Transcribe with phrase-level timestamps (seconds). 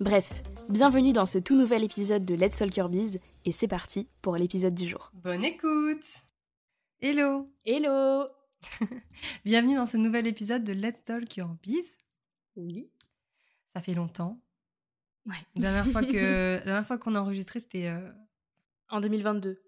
[0.00, 4.08] Bref, bienvenue dans ce tout nouvel épisode de Let's Talk Your Biz et c'est parti
[4.22, 5.10] pour l'épisode du jour.
[5.12, 6.06] Bonne écoute
[7.02, 8.24] Hello Hello
[9.44, 11.98] Bienvenue dans ce nouvel épisode de Let's Talk Your Biz.
[12.56, 12.90] Oui.
[13.74, 14.40] Ça fait longtemps.
[15.26, 15.36] Ouais.
[15.56, 18.10] La dernière fois que la dernière fois qu'on a enregistré, c'était euh,
[18.88, 19.60] en 2022.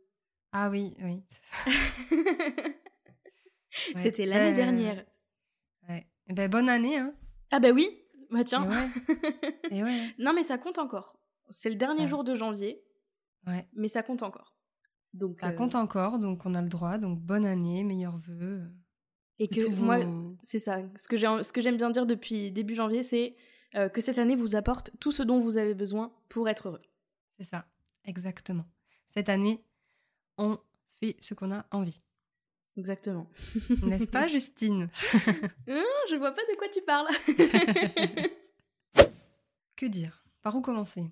[0.52, 1.22] Ah oui, oui.
[3.96, 5.04] C'était l'année dernière.
[5.90, 6.06] Ouais.
[6.28, 7.12] Eh ben, bonne année, hein.
[7.50, 8.01] Ah bah oui,
[8.32, 8.68] bah tiens.
[9.70, 10.14] Et ouais.
[10.18, 11.18] non mais ça compte encore.
[11.50, 12.82] C'est le dernier jour de janvier.
[13.46, 13.68] Ouais.
[13.74, 14.56] Mais ça compte encore.
[15.12, 16.98] Donc ça compte encore, donc on a le droit.
[16.98, 18.62] Donc bonne année, meilleurs vœux.
[19.38, 19.98] Et que moi,
[20.42, 20.78] c'est ça.
[20.96, 23.36] Ce que j'aime bien dire depuis début janvier, c'est
[23.74, 26.82] euh, que cette année vous apporte tout ce dont vous avez besoin pour être heureux.
[27.38, 27.66] C'est ça,
[28.04, 28.66] exactement.
[29.08, 29.64] Cette année,
[30.38, 30.58] on
[31.00, 32.02] fait ce qu'on a envie.
[32.76, 33.28] Exactement.
[33.82, 34.88] N'est-ce pas, Justine?
[35.68, 37.08] Hum, Je vois pas de quoi tu parles.
[39.76, 40.24] que dire?
[40.42, 41.10] Par où commencer?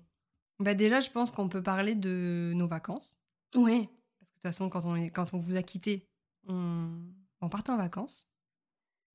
[0.59, 3.19] Bah Déjà, je pense qu'on peut parler de nos vacances.
[3.55, 3.89] Ouais.
[4.19, 6.07] Parce que de toute façon, quand on, est, quand on vous a quitté,
[6.47, 6.89] on,
[7.41, 8.27] on partait en vacances.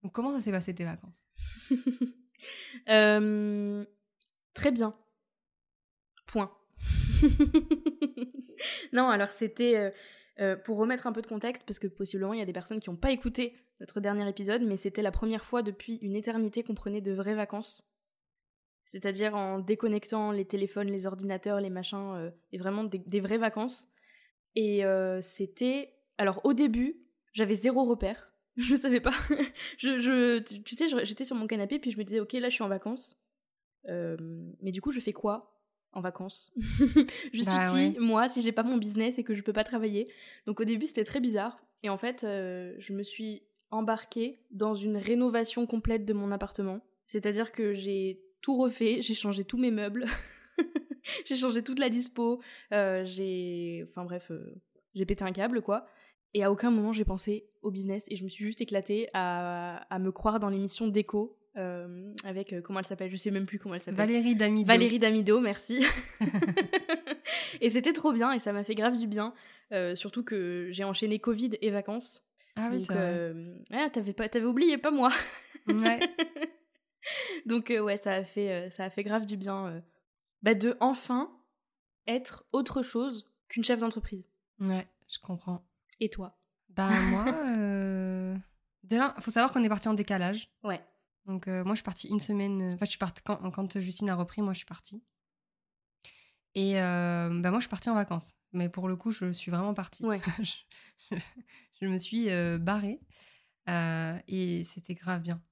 [0.02, 1.24] Donc, comment ça s'est passé tes vacances?
[2.90, 3.82] Euh,
[4.52, 4.94] Très bien.
[6.26, 6.54] Point.
[8.92, 9.90] non, alors c'était euh,
[10.38, 12.80] euh, pour remettre un peu de contexte, parce que possiblement il y a des personnes
[12.80, 16.62] qui n'ont pas écouté notre dernier épisode, mais c'était la première fois depuis une éternité
[16.62, 17.82] qu'on prenait de vraies vacances.
[18.84, 23.88] C'est-à-dire en déconnectant les téléphones, les ordinateurs, les machins, euh, et vraiment des, vraies vacances.
[24.54, 24.82] Et
[25.20, 25.92] c'était.
[26.18, 26.96] Alors au début,
[27.32, 28.32] j'avais zéro repère.
[28.56, 29.12] Je ne savais pas.
[29.78, 32.68] tu sais, j'étais sur mon canapé, puis je me disais, ok, là je suis en
[32.68, 33.20] vacances.
[33.86, 35.55] mais du coup, je fais quoi?
[35.96, 36.52] En vacances.
[36.58, 39.64] je suis bah qui, moi, si j'ai pas mon business et que je peux pas
[39.64, 40.06] travailler
[40.46, 41.58] Donc au début, c'était très bizarre.
[41.82, 46.80] Et en fait, euh, je me suis embarquée dans une rénovation complète de mon appartement.
[47.06, 50.04] C'est-à-dire que j'ai tout refait, j'ai changé tous mes meubles,
[51.24, 52.40] j'ai changé toute la dispo,
[52.72, 53.86] euh, j'ai.
[53.88, 54.54] Enfin bref, euh,
[54.94, 55.86] j'ai pété un câble, quoi.
[56.34, 59.86] Et à aucun moment j'ai pensé au business et je me suis juste éclatée à,
[59.88, 63.46] à me croire dans l'émission d'écho euh, avec euh, comment elle s'appelle, je sais même
[63.46, 63.96] plus comment elle s'appelle.
[63.96, 64.66] Valérie Damido.
[64.66, 65.82] Valérie Damido, merci.
[67.62, 69.32] et c'était trop bien et ça m'a fait grave du bien,
[69.72, 72.26] euh, surtout que j'ai enchaîné Covid et vacances.
[72.56, 73.34] Ah oui, c'est vrai.
[73.72, 75.10] Ah, t'avais pas, t'avais oublié, pas moi.
[75.68, 75.98] Ouais.
[77.44, 79.82] Donc ouais, ça a fait, ça a fait grave du bien,
[80.42, 81.28] bah, de enfin
[82.06, 84.24] être autre chose qu'une chef d'entreprise.
[84.60, 85.66] Ouais, je comprends.
[85.98, 86.38] Et toi?
[86.68, 87.24] Bah moi,
[88.84, 90.48] déjà, faut savoir qu'on est parti en décalage.
[90.62, 90.80] Ouais.
[91.26, 92.62] Donc euh, moi, je suis partie une semaine.
[92.62, 95.02] Euh, enfin, je suis partie quand, quand, Justine a repris, moi, je suis partie.
[96.54, 98.36] Et euh, bah, moi, je suis partie en vacances.
[98.52, 100.04] Mais pour le coup, je suis vraiment partie.
[100.04, 100.20] Ouais.
[101.80, 102.28] je, me suis
[102.58, 103.00] barrée.
[103.66, 105.42] et c'était grave bien.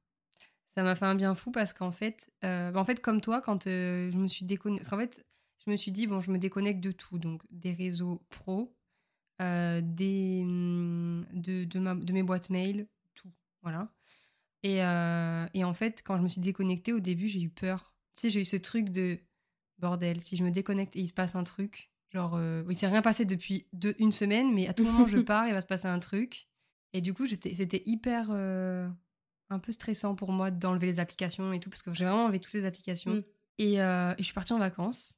[0.68, 3.64] Ça m'a fait un bien fou parce qu'en fait, bah, en fait, comme toi, quand
[3.64, 4.80] je me suis déconnectée...
[4.80, 5.26] Parce qu'en fait,
[5.66, 7.18] je me suis dit, bon, je me déconnecte de tout.
[7.18, 8.74] Donc, des réseaux pro,
[9.40, 13.30] des, hum, de, de, ma, de mes boîtes mail, tout.
[13.60, 13.90] Voilà.
[14.64, 17.92] Euh, et, en fait, quand je me suis déconnectée au début, j'ai eu peur.
[18.14, 19.19] Tu sais, j'ai eu ce truc de
[19.78, 22.87] bordel, si je me déconnecte et il se passe un truc, genre, euh, il s'est
[22.87, 23.66] rien passé depuis
[23.99, 26.49] une semaine, mais à tout moment je pars, il va se passer un truc.
[26.93, 28.28] Et du coup, c'était hyper.
[28.31, 28.88] Euh,
[29.50, 32.40] un peu stressant pour moi d'enlever les applications et tout, parce que j'ai vraiment enlevé
[32.40, 33.12] toutes les applications.
[33.12, 33.22] Mm.
[33.58, 35.12] Et, je suis partie en vacances.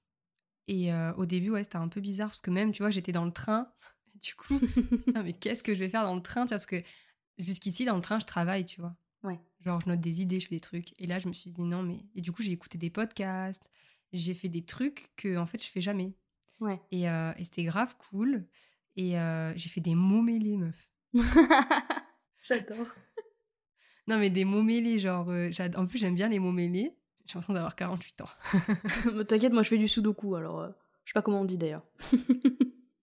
[0.66, 3.24] Et au début, ouais, c'était un peu bizarre, parce que même, tu vois, j'étais dans
[3.24, 3.70] le train.
[4.16, 4.58] du coup,
[5.24, 6.82] mais qu'est-ce que je vais faire dans le train tu vois, Parce que
[7.38, 8.96] jusqu'ici, dans le train, je travaille, tu vois.
[9.66, 11.00] Genre, je note des idées, je fais des trucs.
[11.00, 11.98] Et là, je me suis dit non, mais.
[12.14, 13.68] Et du coup, j'ai écouté des podcasts,
[14.12, 16.14] j'ai fait des trucs que, en fait, je fais jamais.
[16.60, 16.80] Ouais.
[16.92, 18.46] Et, euh, et c'était grave cool.
[18.96, 20.88] Et euh, j'ai fait des mots mêlés, meuf.
[22.44, 22.86] J'adore.
[24.06, 25.28] non, mais des mots mêlés, genre.
[25.30, 26.94] Euh, en plus, j'aime bien les mots mêlés.
[27.26, 28.28] J'ai l'impression d'avoir 48 ans.
[29.28, 30.64] T'inquiète, moi, je fais du sudoku, alors.
[31.04, 31.82] je sais pas comment on dit d'ailleurs.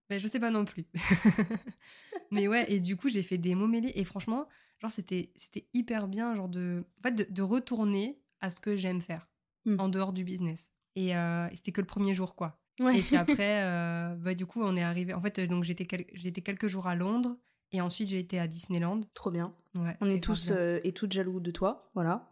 [0.10, 0.86] Ben, Je sais pas non plus.
[2.32, 3.92] mais ouais, et du coup, j'ai fait des mots mêlés.
[3.96, 4.48] Et franchement,
[4.80, 5.32] genre, c'était
[5.74, 9.30] hyper bien, genre, de, en fait, de, retourner à ce que j'aime faire
[9.66, 9.80] mmh.
[9.80, 10.72] en dehors du business.
[10.96, 12.60] Et, euh, c'était que le premier jour, quoi.
[12.94, 15.14] Et puis après, euh, bah, du coup, on est arrivé.
[15.14, 17.38] En fait, donc j'étais quelques jours à Londres.
[17.74, 19.02] Et ensuite, j'ai été à Disneyland.
[19.16, 19.54] Trop bien.
[19.74, 22.30] On est tous euh, et toutes jaloux de toi, voilà.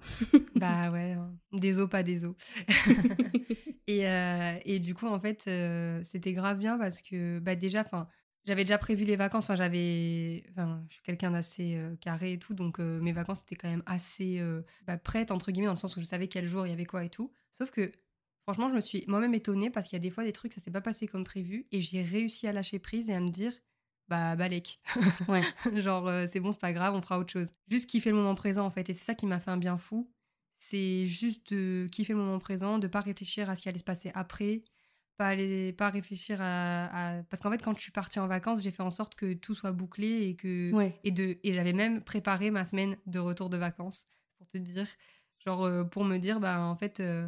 [0.55, 1.33] bah ouais, hein.
[1.51, 2.35] des os, pas des os.
[3.97, 7.81] et, euh, et, du coup, en fait, euh, c'était grave bien parce que bah déjà,
[7.81, 8.07] enfin,
[8.45, 9.45] j'avais déjà prévu les vacances.
[9.45, 13.69] Enfin, j'avais, enfin, je suis quelqu'un d'assez carré et tout, donc mes vacances étaient quand
[13.69, 14.41] même assez
[14.87, 16.85] bah, prêtes entre guillemets dans le sens où je savais quel jour il y avait
[16.85, 17.31] quoi et tout.
[17.53, 17.91] Sauf que
[18.43, 20.61] franchement, je me suis moi-même étonnée parce qu'il y a des fois des trucs ça
[20.61, 23.53] s'est pas passé comme prévu et j'ai réussi à lâcher prise et à me dire
[24.11, 24.81] bah balèque.
[25.29, 25.41] Ouais.
[25.81, 27.53] Genre euh, c'est bon, c'est pas grave, on fera autre chose.
[27.69, 29.77] Juste kiffer le moment présent en fait et c'est ça qui m'a fait un bien
[29.77, 30.11] fou.
[30.63, 33.83] C'est juste de kiffer le moment présent, de pas réfléchir à ce qui allait se
[33.83, 34.61] passer après,
[35.17, 38.69] pas aller pas réfléchir à, parce qu'en fait quand je suis partie en vacances, j'ai
[38.69, 40.69] fait en sorte que tout soit bouclé et que
[41.03, 44.05] et de et j'avais même préparé ma semaine de retour de vacances
[44.37, 44.85] pour te dire
[45.43, 47.27] genre euh, pour me dire bah en fait euh,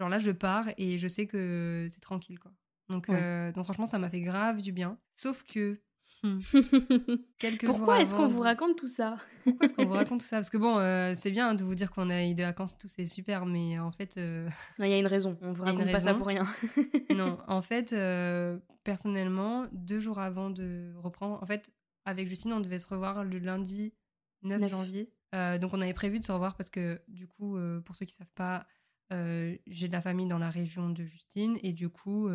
[0.00, 2.50] genre là je pars et je sais que c'est tranquille quoi.
[2.88, 4.98] Donc, donc franchement, ça m'a fait grave du bien.
[5.12, 5.80] Sauf que
[6.22, 6.40] Hmm.
[7.64, 10.36] Pourquoi est-ce qu'on vous raconte tout ça Pourquoi est-ce qu'on vous raconte tout ça?
[10.36, 12.88] Parce que bon, euh, c'est bien de vous dire qu'on a eu des vacances, tout
[12.88, 14.16] c'est super, mais en fait.
[14.18, 14.48] Euh,
[14.78, 16.46] il y a une raison, on vous raconte pas ça pour rien.
[17.14, 21.70] non, en fait, euh, personnellement, deux jours avant de reprendre, en fait,
[22.04, 23.94] avec Justine, on devait se revoir le lundi
[24.42, 25.12] 9, janvier.
[25.32, 28.26] donc on avait prévu de se revoir parce que, du coup, pour ceux qui savent
[28.34, 28.66] pas,
[29.10, 32.28] j'ai de la famille dans la région de Justine et du coup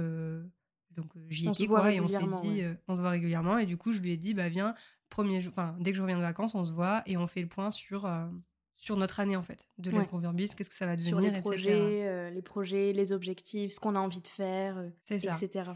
[0.95, 3.65] donc euh, j'y étais quoi et on s'est dit euh, on se voit régulièrement et
[3.65, 4.75] du coup je lui ai dit bah viens
[5.09, 7.41] premier jour enfin dès que je reviens de vacances on se voit et on fait
[7.41, 8.25] le point sur euh,
[8.73, 11.41] sur notre année en fait de Let's Grow qu'est-ce que ça va devenir sur les
[11.41, 15.71] projets les projets les objectifs ce qu'on a envie de faire etc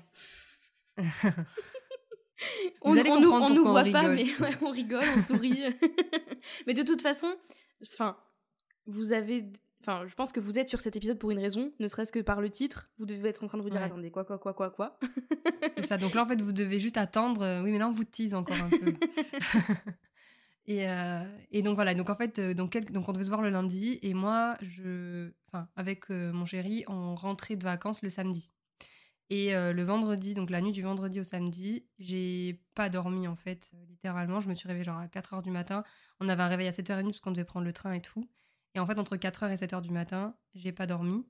[2.82, 4.26] on, Vous allez on, nous, on nous voit pas mais
[4.62, 5.64] on rigole on sourit.
[6.68, 7.36] Mais de toute façon
[7.82, 8.18] enfin
[8.86, 9.46] vous avez
[9.82, 12.20] Enfin, je pense que vous êtes sur cet épisode pour une raison, ne serait-ce que
[12.20, 12.90] par le titre.
[12.98, 15.00] Vous devez être en train de vous dire attendez, quoi, quoi, quoi, quoi, quoi.
[15.78, 15.98] C'est ça.
[15.98, 17.44] Donc là, en fait, vous devez juste attendre.
[17.44, 18.94] Euh, oui, mais là, on vous tease encore un peu.
[20.66, 21.94] et, euh, et, donc voilà.
[21.94, 22.76] Donc en fait, euh, donc
[23.08, 24.00] on devait se voir le lundi.
[24.02, 28.52] Et moi, je, enfin, avec mon chéri, on rentrait de vacances le samedi.
[29.30, 33.74] Et le vendredi, donc la nuit du vendredi au samedi, j'ai pas dormi en fait,
[33.90, 34.40] littéralement.
[34.40, 35.84] Je me suis réveillée genre à 4h du matin.
[36.22, 38.30] On avait un réveil à 7h30 parce qu'on devait prendre le train et tout.
[38.78, 41.26] Et en fait, entre 4h et 7h du matin, j'ai pas dormi.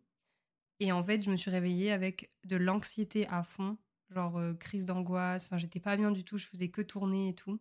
[0.82, 3.78] Et en fait, je me suis réveillée avec de l'anxiété à fond,
[4.10, 5.46] genre euh, crise d'angoisse.
[5.46, 7.58] Enfin, j'étais pas bien du tout, je faisais que tourner et tout.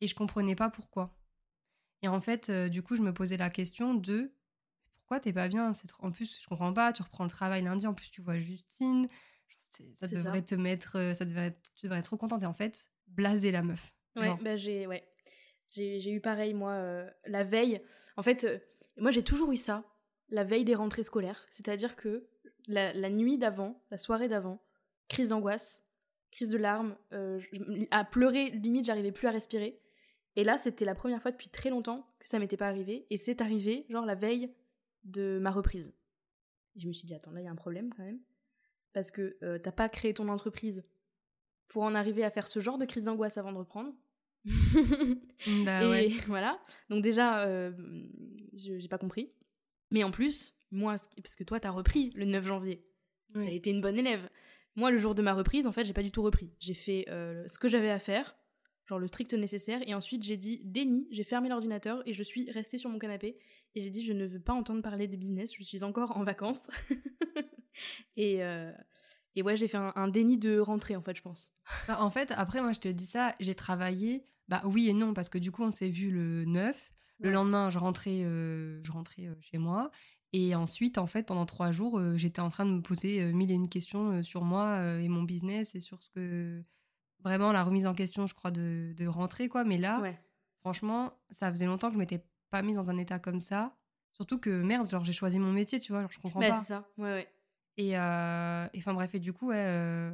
[0.00, 1.14] Et je comprenais pas pourquoi.
[2.00, 4.32] Et en fait, euh, du coup, je me posais la question de
[4.94, 7.92] pourquoi t'es pas bien En plus, je comprends pas, tu reprends le travail lundi, en
[7.92, 9.08] plus, tu vois Justine.
[9.92, 10.96] Ça devrait te mettre.
[10.96, 12.44] Euh, ça devrait, tu devrais être trop contente.
[12.44, 13.92] Et en fait, blaser la meuf.
[14.16, 15.06] Ouais, bah j'ai ouais.
[15.76, 17.82] eu pareil, moi, la veille.
[18.16, 18.46] En fait,
[18.96, 19.84] moi, j'ai toujours eu ça,
[20.28, 21.46] la veille des rentrées scolaires.
[21.50, 22.28] C'est-à-dire que
[22.68, 24.62] la, nuit d'avant, la soirée d'avant,
[25.08, 25.84] crise d'angoisse,
[26.30, 27.40] crise de larmes, euh,
[27.90, 29.80] à pleurer, limite, j'arrivais plus à respirer.
[30.36, 33.06] Et là, c'était la première fois depuis très longtemps que ça m'était pas arrivé.
[33.10, 34.54] Et c'est arrivé, genre, la veille
[35.04, 35.92] de ma reprise.
[36.76, 38.20] je me suis dit, attends, là, il y a un problème quand même.
[38.92, 40.84] Parce que euh, t'as pas créé ton entreprise
[41.68, 43.94] pour en arriver à faire ce genre de crise d'angoisse avant de reprendre.
[45.64, 46.58] bah, et voilà.
[46.88, 47.72] Donc déjà, euh,
[48.54, 49.32] j'ai pas compris.
[49.90, 52.84] Mais en plus, moi, parce que toi, t'as repris le 9 janvier.
[53.34, 53.46] Oui.
[53.46, 54.28] T'as été une bonne élève.
[54.74, 56.50] Moi, le jour de ma reprise, en fait, j'ai pas du tout repris.
[56.58, 58.36] J'ai fait euh, ce que j'avais à faire,
[58.86, 62.50] genre le strict nécessaire, et ensuite j'ai dit déni, j'ai fermé l'ordinateur et je suis
[62.50, 63.38] restée sur mon canapé.
[63.74, 66.24] Et j'ai dit, je ne veux pas entendre parler de business, je suis encore en
[66.24, 66.70] vacances.
[68.16, 68.72] et, euh,
[69.34, 71.52] et ouais, j'ai fait un, déni de rentrée, en fait, je pense.
[71.88, 75.14] Bah, en fait, après, moi, je te dis ça, j'ai travaillé, bah oui et non,
[75.14, 76.94] parce que du coup, on s'est vu le 9.
[77.22, 79.90] Le lendemain, je rentrais, euh, je rentrais euh, chez moi.
[80.32, 83.50] Et ensuite, en fait, pendant trois jours, euh, j'étais en train de me poser mille
[83.50, 86.62] et une questions sur moi et mon business et sur ce que.
[87.20, 89.62] Vraiment, la remise en question, je crois, de, de rentrer, quoi.
[89.62, 90.02] Mais là,
[90.58, 93.76] franchement, ça faisait longtemps que je m'étais pas mise dans un état comme ça.
[94.10, 96.58] Surtout que, merde, genre, j'ai choisi mon métier, tu vois, je comprends bah, pas.
[96.60, 97.28] c'est ça, ouais, ouais.
[97.76, 100.10] Et, enfin, bref, et du coup, ouais,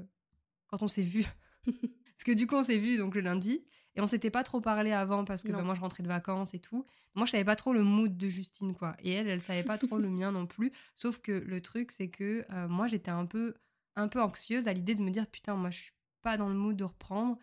[0.66, 1.24] quand on s'est vu.
[1.64, 3.64] Parce que du coup, on s'est vu donc le lundi.
[3.98, 6.54] Et on s'était pas trop parlé avant parce que bah, moi je rentrais de vacances
[6.54, 6.86] et tout.
[7.16, 8.94] Moi je savais pas trop le mood de Justine quoi.
[9.02, 10.72] Et elle, elle savait pas trop le mien non plus.
[10.94, 13.56] Sauf que le truc c'est que euh, moi j'étais un peu,
[13.96, 16.54] un peu anxieuse à l'idée de me dire putain moi je suis pas dans le
[16.54, 17.38] mood de reprendre.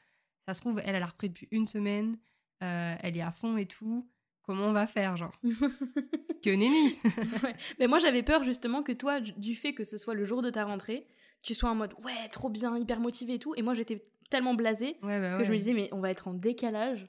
[0.48, 2.18] Ça se trouve elle elle a repris depuis une semaine,
[2.64, 4.10] euh, elle est à fond et tout.
[4.44, 5.38] Comment on va faire genre?
[6.42, 6.96] Que nenni
[7.80, 10.52] Mais moi j'avais peur justement que toi du fait que ce soit le jour de
[10.52, 11.06] ta rentrée,
[11.42, 14.54] tu sois en mode ouais trop bien hyper motivé et tout et moi j'étais tellement
[14.54, 17.08] blasée Ouais, bah que je me disais, mais on va être en décalage.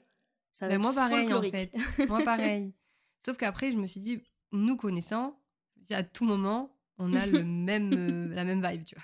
[0.53, 1.71] Ça va être moi, pareil, en fait.
[2.09, 2.73] Moi, pareil.
[3.19, 4.21] Sauf qu'après, je me suis dit,
[4.51, 5.39] nous connaissant,
[5.91, 9.03] à tout moment, on a le même, euh, la même vibe, tu vois.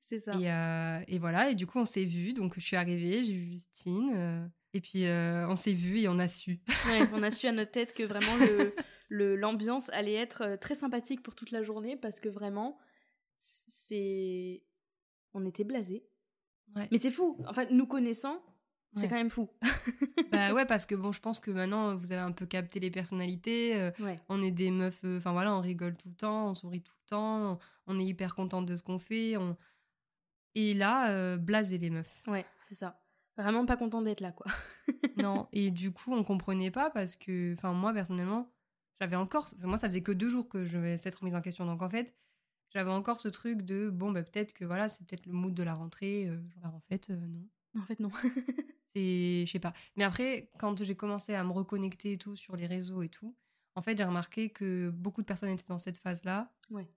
[0.00, 0.32] C'est ça.
[0.38, 2.32] Et, euh, et voilà, et du coup, on s'est vus.
[2.32, 4.12] Donc, je suis arrivée, j'ai vu Justine.
[4.14, 6.60] euh, et puis, on s'est vus et on a su.
[6.88, 8.74] Ouais, on a su à notre tête que vraiment le-
[9.08, 12.78] le- l'ambiance allait être très sympathique pour toute la journée parce que vraiment,
[13.38, 14.62] c'est.
[15.32, 16.04] On était blasés.
[16.74, 16.88] Ouais.
[16.90, 17.38] Mais c'est fou.
[17.46, 18.42] En fait, nous connaissant,
[18.94, 19.08] c'est Ouais.
[19.08, 19.48] quand même fou.
[20.32, 22.90] bah ouais, parce que bon, je pense que maintenant, vous avez un peu capté les
[22.90, 23.76] personnalités.
[23.76, 24.18] euh, Ouais.
[24.28, 26.94] on est des meufs, euh, enfin voilà, on rigole tout le temps, on sourit tout
[27.04, 27.58] le temps, on,
[27.94, 29.36] on est hyper contente de ce qu'on fait.
[29.36, 29.56] On...
[30.54, 32.22] Et là, euh, blasé les meufs.
[32.26, 33.00] Ouais, c'est ça.
[33.36, 34.46] Vraiment pas content d'être là, quoi.
[35.18, 38.50] non, et du coup, on comprenait pas parce que, enfin, moi personnellement,
[38.98, 41.66] j'avais encore, moi, ça faisait que deux jours que je vais s'être remise en question.
[41.66, 42.14] Donc en fait,
[42.70, 45.62] j'avais encore ce truc de, bon, bah, peut-être que voilà, c'est peut-être le mood de
[45.62, 46.26] la rentrée.
[46.26, 47.48] euh, genre, en fait, euh, non.
[47.80, 48.10] En fait, non.
[48.86, 49.74] C'est, je sais pas.
[49.96, 53.36] Mais après, quand j'ai commencé à me reconnecter et tout sur les réseaux et tout,
[53.74, 56.50] en fait, j'ai remarqué que beaucoup de personnes étaient dans cette phase-là.
[56.70, 56.88] Ouais.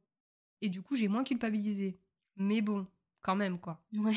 [0.62, 2.00] Et du coup, j'ai moins culpabilisé.
[2.38, 2.88] Mais bon,
[3.22, 3.84] quand même, quoi.
[3.94, 4.16] Ouais.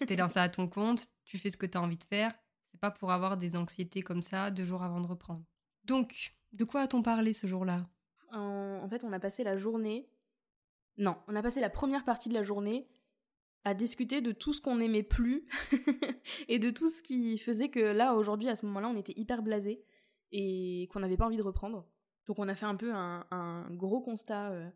[0.00, 2.32] Tu t'es lancé à ton compte, tu fais ce que tu as envie de faire.
[2.64, 5.44] C'est pas pour avoir des anxiétés comme ça deux jours avant de reprendre.
[5.84, 7.86] Donc, de quoi a-t-on parlé ce jour-là?
[8.32, 10.08] En, en fait, on a passé la journée.
[10.98, 12.88] Non, on a passé la première partie de la journée
[13.64, 15.46] à discuter de tout ce qu'on n'aimait plus
[16.48, 19.42] et de tout ce qui faisait que là, aujourd'hui, à ce moment-là, on était hyper
[19.42, 19.84] blasés
[20.32, 21.86] et qu'on n'avait pas envie de reprendre.
[22.26, 24.68] Donc, on a fait un peu un, gros constat euh,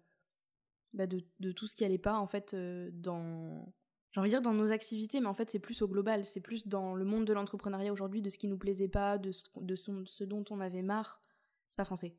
[0.93, 3.75] bah, de, tout ce qui allait pas, en fait, euh, dans.
[4.13, 6.25] J'ai envie de dire dans nos activités, mais en fait, c'est plus au global.
[6.25, 9.33] C'est plus dans le monde de l'entrepreneuriat aujourd'hui, de ce qui nous plaisait pas, de
[9.33, 11.23] ce, de ce dont on avait marre.
[11.69, 12.15] C'est pas français.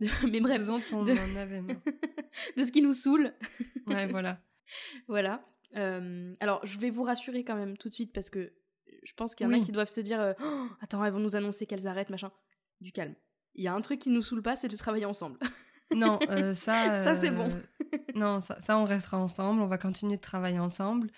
[0.00, 1.62] Mais bref, dont on de- en avait
[2.56, 3.32] de ce qui nous saoule.
[3.86, 4.40] Ouais, voilà.
[5.08, 5.44] voilà.
[5.76, 8.52] Euh, alors, je vais vous rassurer quand même tout de suite parce que
[9.02, 9.64] je pense qu'il y en a Oui.
[9.64, 12.30] qui doivent se dire euh, Oh, Attends, elles vont nous annoncer qu'elles arrêtent, machin.
[12.80, 13.14] Du calme.
[13.54, 15.38] Il y a un truc qui nous saoule pas, c'est de travailler ensemble.
[15.94, 16.96] Non, euh, ça.
[17.04, 17.48] Ça, c'est bon.
[18.16, 19.62] non, ça, ça, on restera ensemble.
[19.62, 21.08] On va continuer de travailler ensemble.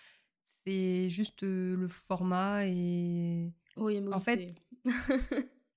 [0.42, 4.46] C'est juste le format et Oui, mais En fait,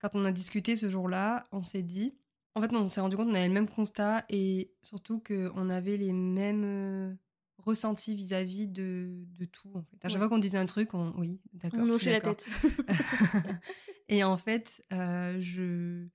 [0.02, 2.18] quand on a discuté ce jour-là, on s'est dit.
[2.56, 5.70] En fait, non, on s'est rendu compte qu'on avait le même constat et surtout qu'on
[5.70, 7.14] avait les mêmes euh,
[7.60, 9.72] ressentis vis-à-vis de, de tout.
[9.74, 9.98] En fait.
[10.06, 10.28] À chaque Ouais.
[10.28, 11.14] fois qu'on disait un truc, on.
[11.18, 11.80] Oui, d'accord.
[11.84, 12.50] on hochait la tête.
[14.10, 16.08] et en fait, euh, je, je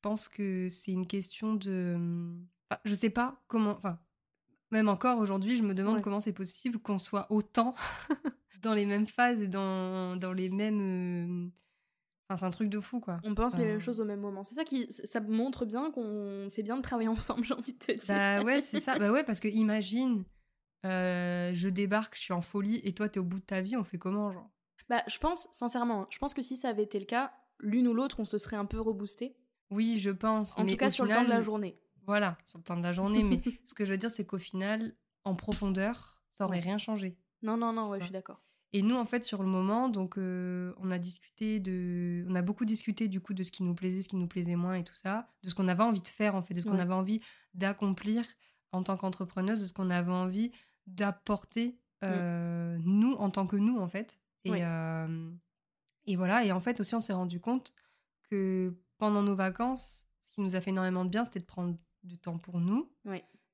[0.00, 1.96] pense que c'est une question de.
[2.70, 3.76] Enfin, je sais pas comment.
[3.76, 3.98] Enfin,
[4.70, 6.02] même encore aujourd'hui, je me demande Ouais.
[6.02, 7.74] comment c'est possible qu'on soit autant
[8.62, 10.80] dans les mêmes phases et dans, dans les mêmes.
[10.80, 11.50] euh,
[12.32, 13.20] Enfin, c'est un truc de fou, quoi.
[13.24, 14.42] On pense les mêmes choses au même moment.
[14.44, 17.78] C'est ça qui ça montre bien qu'on fait bien de travailler ensemble, j'ai envie de
[17.78, 18.04] te dire.
[18.08, 18.98] Bah ouais, c'est ça.
[18.98, 20.24] Bah ouais, parce que imagine,
[20.86, 23.76] euh, je débarque, je suis en folie et toi, t'es au bout de ta vie,
[23.76, 24.50] on fait comment, genre?
[24.88, 27.86] Bah, je pense, sincèrement, hein, je pense que si ça avait été le cas, l'une
[27.88, 29.36] ou l'autre, on se serait un peu reboosté.
[29.70, 30.58] Oui, je pense.
[30.58, 31.78] En mais tout cas, sur le temps de la journée.
[32.06, 33.22] Voilà, sur le temps de la journée.
[33.22, 36.62] mais ce que je veux dire, c'est qu'au final, en profondeur, ça aurait Ouais.
[36.64, 37.16] rien changé.
[37.42, 38.42] Non, non, non, ouais, je suis d'accord.
[38.74, 42.40] Et nous, en fait, sur le moment, donc, euh, on a discuté de, on a
[42.42, 44.84] beaucoup discuté du coup de ce qui nous plaisait, ce qui nous plaisait moins et
[44.84, 46.94] tout ça, de ce qu'on avait envie de faire en fait, de ce qu'on avait
[46.94, 47.20] envie
[47.54, 48.24] d'accomplir
[48.72, 50.52] en tant qu'entrepreneuse, de ce qu'on avait envie
[50.86, 54.18] d'apporter euh, nous en tant que nous en fait.
[54.44, 54.62] Et, Ouais.
[54.64, 55.30] euh,
[56.06, 56.44] et voilà.
[56.44, 57.74] Et en fait aussi, on s'est rendu compte
[58.30, 61.76] que pendant nos vacances, ce qui nous a fait énormément de bien, c'était de prendre
[62.02, 62.90] du temps pour nous,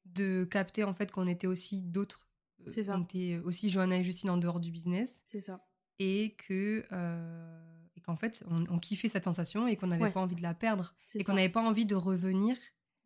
[0.06, 2.27] de capter en fait qu'on était aussi d'autres.
[2.72, 2.96] C'est ça.
[2.96, 5.60] On était aussi Johanna et Justine en dehors du business C'est ça.
[5.98, 7.62] et que euh,
[7.96, 10.10] et qu'en fait on, on kiffait cette sensation et qu'on n'avait Ouais.
[10.12, 12.56] pas envie de la perdre et qu'on n'avait pas envie de revenir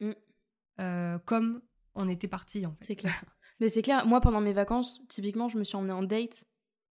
[0.01, 0.11] Mm.
[0.81, 1.63] euh, comme
[1.95, 2.85] on était parti en fait.
[2.85, 3.25] C'est clair.
[3.61, 6.45] Mais c'est clair, moi pendant mes vacances, typiquement, je me suis emmenée en date,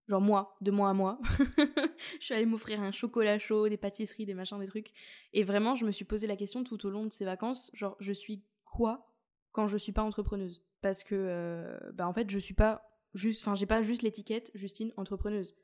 [0.08, 1.18] genre moi, de mois à mois.
[1.58, 4.92] je suis allée m'offrir un chocolat chaud, des pâtisseries, des machins, des trucs.
[5.34, 7.96] Et vraiment, je me suis posé la question tout au long de ces vacances, genre,
[8.00, 9.12] je suis quoi
[9.50, 10.62] quand je suis pas entrepreneuse?
[10.82, 14.50] Parce que, euh, bah en fait, je suis pas juste, enfin, j'ai pas juste l'étiquette
[14.54, 15.54] Justine entrepreneuse.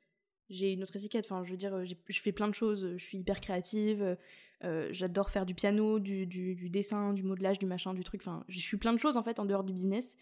[0.48, 3.04] J'ai une autre étiquette, enfin, je veux dire, j'ai- je fais plein de choses, je
[3.04, 4.16] suis hyper créative,
[4.64, 8.22] euh, j'adore faire du piano, du, du, du dessin, du modelage, du machin, du truc,
[8.22, 10.16] enfin, je suis plein de choses en fait en dehors du business.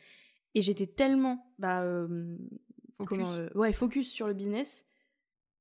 [0.55, 2.37] Et j'étais tellement, bah, euh,
[2.97, 3.07] Focus.
[3.09, 4.85] comment, euh, ouais, focus sur le business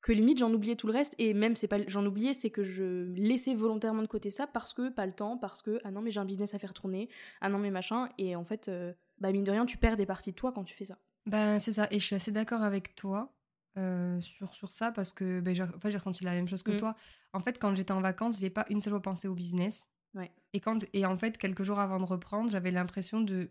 [0.01, 1.13] que limite j'en oubliais tout le reste.
[1.17, 4.71] Et même, c'est pas, j'en oubliais, c'est que je laissais volontairement de côté ça parce
[4.73, 7.09] que pas le temps, parce que ah non mais j'ai un business à faire tourner,
[7.41, 8.09] ah non mais machin.
[8.17, 10.63] Et en fait, euh, bah mine de rien, tu perds des parties de toi quand
[10.63, 10.97] tu fais ça.
[11.25, 11.87] Ben, c'est ça.
[11.91, 13.33] Et je suis assez d'accord avec toi
[13.77, 16.63] euh, sur, sur ça parce que ben, j'ai en fait, j'ai ressenti la même chose
[16.63, 16.77] que Mm.
[16.77, 16.95] toi.
[17.33, 19.89] En fait, quand j'étais en vacances, j'ai pas une seule fois pensé au business.
[20.13, 20.31] Ouais.
[20.53, 23.49] Et, quand, et en fait, quelques jours avant de reprendre, j'avais l'impression de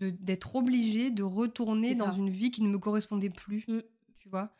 [0.00, 3.64] de- d'être obligée de retourner dans une vie qui ne me correspondait plus.
[3.68, 3.80] Mm.
[4.18, 4.50] Tu vois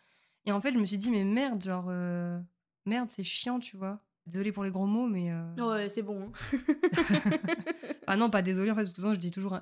[0.46, 2.38] Et en fait, je me suis dit, mais merde, genre, euh,
[2.86, 4.00] merde, c'est chiant, tu vois.
[4.26, 5.32] Désolée pour les gros mots, mais.
[5.32, 6.30] euh, Ouais, c'est bon.
[6.52, 6.58] hein.
[8.06, 9.58] Ah non, pas désolée en fait, parce que souvent je dis toujours,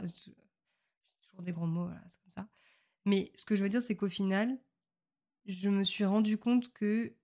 [1.33, 2.49] toujours des gros mots, voilà, c'est comme ça.
[3.05, 4.59] Mais ce que je veux dire, c'est qu'au final,
[5.47, 7.15] je me suis rendu compte que,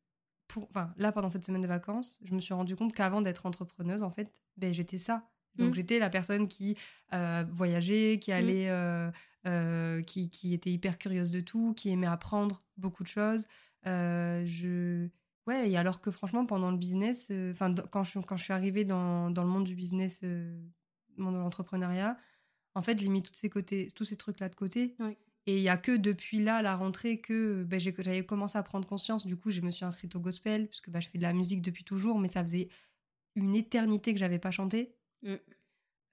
[0.49, 3.47] pour, enfin, là, pendant cette semaine de vacances, je me suis rendu compte qu'avant d'être
[3.47, 5.29] entrepreneuse, en fait, ben, j'étais ça.
[5.55, 5.75] Donc Mm.
[5.75, 6.77] j'étais la personne qui
[7.13, 9.11] euh, voyageait, qui allait, euh,
[9.47, 13.47] euh, qui, qui était hyper curieuse de tout, qui aimait apprendre beaucoup de choses.
[13.87, 15.09] Euh, je...
[15.47, 18.85] Ouais, et alors que franchement, pendant le business, enfin, quand, je, quand je suis arrivée
[18.85, 20.23] dans, dans le monde du business,
[21.17, 22.19] monde de l'entrepreneuriat,
[22.79, 24.93] en fait, j'ai mis tous ces, côtés, tous ces trucs-là de côté.
[25.01, 25.17] Oui.
[25.47, 28.87] Et il y a que depuis là, la rentrée, que ben, j'avais commencé à prendre
[28.87, 29.27] conscience.
[29.27, 31.61] Du coup, je me suis inscrite au gospel, puisque ben, je fais de la musique
[31.61, 32.69] depuis toujours, mais ça faisait
[33.35, 34.95] une éternité que j'avais pas chanté.
[35.23, 35.35] Mm.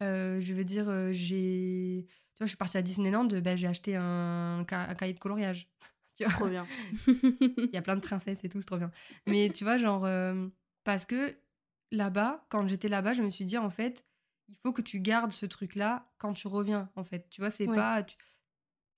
[0.02, 2.08] Euh, je veux dire, euh, j'ai.
[2.08, 5.20] Tu vois, je suis partie à Disneyland, ben, j'ai acheté un, ca- un cahier de
[5.20, 5.70] coloriage.
[6.18, 6.32] Tu vois?
[6.32, 6.66] Trop bien.
[7.08, 8.90] il y a plein de princesses et tout, c'est trop bien.
[9.28, 10.48] Mais tu vois, genre, euh,
[10.86, 11.36] parce que
[11.92, 14.06] là-bas, quand j'étais là-bas, je me suis dit, en fait,
[14.50, 17.28] il faut que tu gardes ce truc-là quand tu reviens, en fait.
[17.30, 17.76] Tu vois, c'est Ouais.
[17.76, 18.04] pas.
[18.04, 18.24] Tu, tu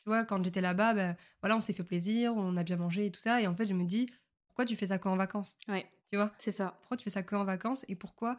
[0.06, 3.12] vois, quand j'étais là-bas, ben, voilà, on s'est fait plaisir, on a bien mangé et
[3.12, 3.42] tout ça.
[3.42, 4.06] Et en fait, je me dis,
[4.48, 6.32] pourquoi tu fais ça qu'en vacances Ouais, Tu vois?
[6.38, 6.78] C'est ça.
[6.80, 8.38] Pourquoi tu fais ça qu'en vacances et pourquoi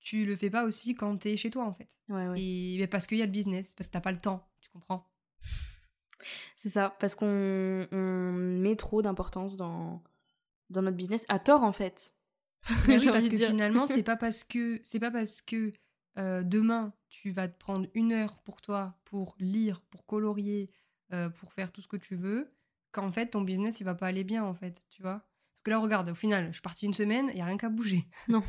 [0.00, 1.98] tu le fais pas aussi quand t'es chez toi, en fait?
[2.08, 2.40] Ouais, ouais.
[2.40, 4.70] Et ben, parce qu'il y a le business, parce que t'as pas le temps, tu
[4.70, 5.04] comprends?
[6.56, 10.02] C'est ça, parce qu'on on met trop d'importance dans,
[10.70, 12.14] dans notre business, à tort en fait.
[12.88, 13.48] Mais oui, parce que dire.
[13.50, 15.72] finalement, c'est pas parce que c'est pas parce que
[16.18, 20.70] euh, demain tu vas te prendre une heure pour toi pour lire, pour colorier,
[21.12, 22.52] euh, pour faire tout ce que tu veux,
[22.92, 25.28] qu'en fait ton business il va pas aller bien en fait, tu vois.
[25.58, 27.56] Parce que là, regarde, au final, je suis partie une semaine, il y a rien
[27.56, 28.06] qu'à bouger.
[28.28, 28.44] Non.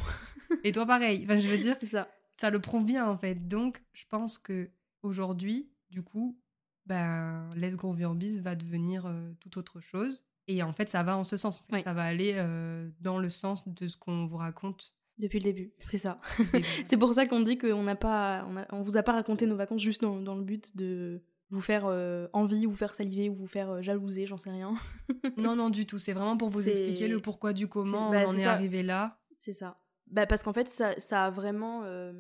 [0.64, 1.24] Et toi, pareil.
[1.24, 2.08] Enfin, je veux dire, ça.
[2.34, 3.48] ça le prouve bien en fait.
[3.48, 4.70] Donc, je pense que
[5.02, 6.40] aujourd'hui, du coup,
[6.86, 10.24] ben, Let's Grow Your Biz va devenir euh, tout autre chose.
[10.48, 11.62] Et en fait, ça va en ce sens.
[11.62, 11.76] En fait.
[11.78, 11.82] Oui.
[11.84, 14.96] Ça va aller euh, dans le sens de ce qu'on vous raconte.
[15.20, 16.20] Depuis le début, c'est ça.
[16.86, 19.46] C'est pour ça qu'on dit qu'on n'a pas, on, a- on vous a pas raconté
[19.46, 22.96] nos vacances juste dans, dans le but de vous faire euh, envie, ou vous faire
[22.96, 24.76] saliver, ou vous faire euh, jalouser, j'en sais rien.
[25.38, 25.98] non, non, du tout.
[25.98, 29.20] C'est vraiment pour vous expliquer le pourquoi du comment bah, on en est arrivé là.
[29.38, 29.80] C'est ça.
[30.08, 32.14] Bah, parce qu'en fait, ça, ça a vraiment euh,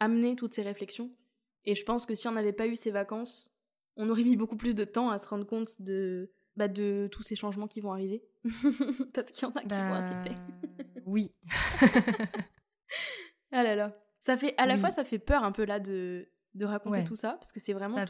[0.00, 1.10] amené toutes ces réflexions.
[1.64, 3.54] Et je pense que si on n'avait pas eu ces vacances,
[3.96, 7.22] on aurait mis beaucoup plus de temps à se rendre compte de, bah, de tous
[7.22, 8.22] ces changements qui vont arriver.
[9.12, 10.34] parce qu'il y en a qui vont Bah, arriver.
[11.06, 11.32] Oui.
[13.54, 13.96] Ah là là.
[14.18, 14.80] Ça fait, à la Oui.
[14.80, 17.04] fois, ça fait peur un peu là de, de raconter Ouais.
[17.04, 18.02] tout ça, parce que c'est vraiment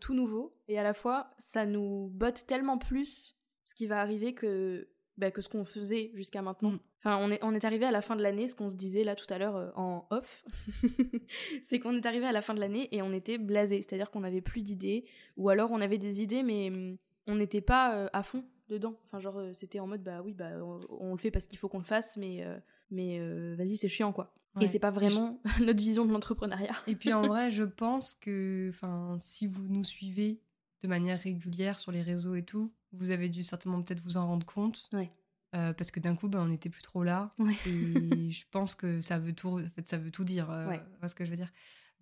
[0.00, 0.56] tout, nouveau.
[0.68, 5.30] Et à la fois, ça nous botte tellement plus ce qui va arriver que, bah,
[5.30, 6.72] que ce qu'on faisait jusqu'à maintenant.
[6.72, 6.80] Mm.
[7.04, 9.04] Enfin, on est, on est arrivé à la fin de l'année, ce qu'on se disait
[9.04, 10.44] là tout à l'heure euh, en off,
[11.62, 14.20] c'est qu'on est arrivé à la fin de l'année et on était blasé, c'est-à-dire qu'on
[14.20, 15.04] n'avait plus d'idées,
[15.36, 18.94] ou alors on avait des idées, mais hum, on n'était pas euh, à fond dedans.
[19.06, 21.58] Enfin, genre, euh, c'était en mode, bah oui, bah, on, on le fait parce qu'il
[21.58, 22.58] faut qu'on le fasse, mais, euh,
[22.90, 24.32] mais euh, vas-y, c'est chiant, quoi.
[24.60, 26.74] Et c'est pas vraiment notre vision de l'entrepreneuriat.
[26.86, 28.70] Et puis en vrai, je pense que
[29.18, 30.40] si vous nous suivez
[30.82, 34.26] de manière régulière sur les réseaux et tout, vous avez dû certainement peut-être vous en
[34.26, 34.88] rendre compte.
[34.94, 35.10] Ouais.
[35.54, 37.34] Euh, parce que d'un coup, ben, on n'était plus trop là.
[37.38, 37.54] Ouais.
[37.66, 40.50] Et je pense que ça veut tout, en fait, ça veut tout dire.
[40.50, 40.78] Euh, Ouais.
[40.92, 41.52] tu vois ce que je veux dire.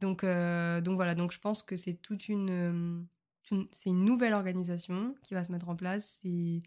[0.00, 3.06] Donc, euh, donc voilà, donc je pense que c'est toute une,
[3.50, 6.20] une- c'est une nouvelle organisation qui va se mettre en place.
[6.22, 6.62] C'est,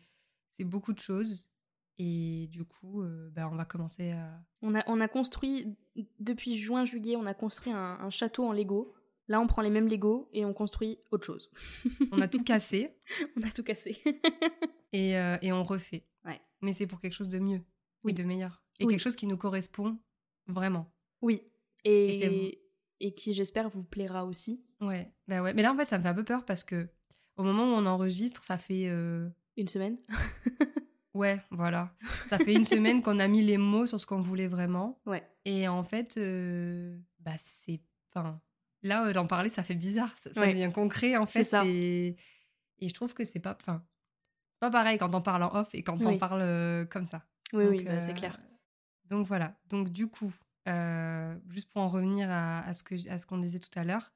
[0.52, 1.50] c'est beaucoup de choses.
[2.00, 4.40] Et du coup, euh, ben, on va commencer à.
[4.62, 5.76] On a, on a construit,
[6.20, 8.94] depuis juin-juillet, on a construit un, un château en Lego.
[9.30, 11.50] Là, on prend les mêmes Lego et on construit autre chose.
[12.13, 12.96] On a tout cassé
[13.36, 13.98] on a tout cassé.
[14.94, 16.06] et, euh, et on refait.
[16.24, 16.40] Ouais.
[16.62, 17.62] Mais c'est pour quelque chose de mieux
[18.06, 18.12] Oui.
[18.12, 18.63] et de meilleur.
[18.80, 18.94] Et Oui.
[18.94, 19.98] quelque chose qui nous correspond
[20.48, 20.94] vraiment.
[21.22, 21.42] oui.
[21.84, 22.60] Et c'est
[23.00, 24.64] Et, qui, j'espère, vous plaira aussi.
[24.82, 25.54] Ouais, bah ouais.
[25.54, 26.90] Mais là, en fait, ça me fait un peu peur parce que
[27.36, 28.88] au moment où on enregistre, ça fait.
[28.88, 29.98] euh, Une semaine.
[31.14, 31.96] Ouais, voilà.
[32.30, 35.00] Ça fait une semaine qu'on a mis les mots sur ce qu'on voulait vraiment.
[35.08, 35.28] Ouais.
[35.46, 37.82] Et en fait, euh, bah c'est.
[38.14, 38.40] Enfin,
[38.84, 40.16] là, euh, d'en parler, ça fait bizarre.
[40.16, 40.50] Ça, ça Ouais.
[40.54, 41.44] devient concret, en C'est fait.
[41.46, 41.64] ça.
[41.66, 42.18] Et,
[42.78, 43.58] et je trouve que c'est pas.
[43.60, 43.84] Enfin,
[44.54, 46.18] c'est pas pareil quand on parle en off et quand on Oui.
[46.20, 47.26] parle euh, comme ça.
[47.52, 48.40] Oui, Donc, oui, bah, c'est clair.
[49.06, 49.56] Donc voilà.
[49.70, 50.32] Donc du coup,
[50.68, 53.84] euh, juste pour en revenir à, à ce que à ce qu'on disait tout à
[53.84, 54.14] l'heure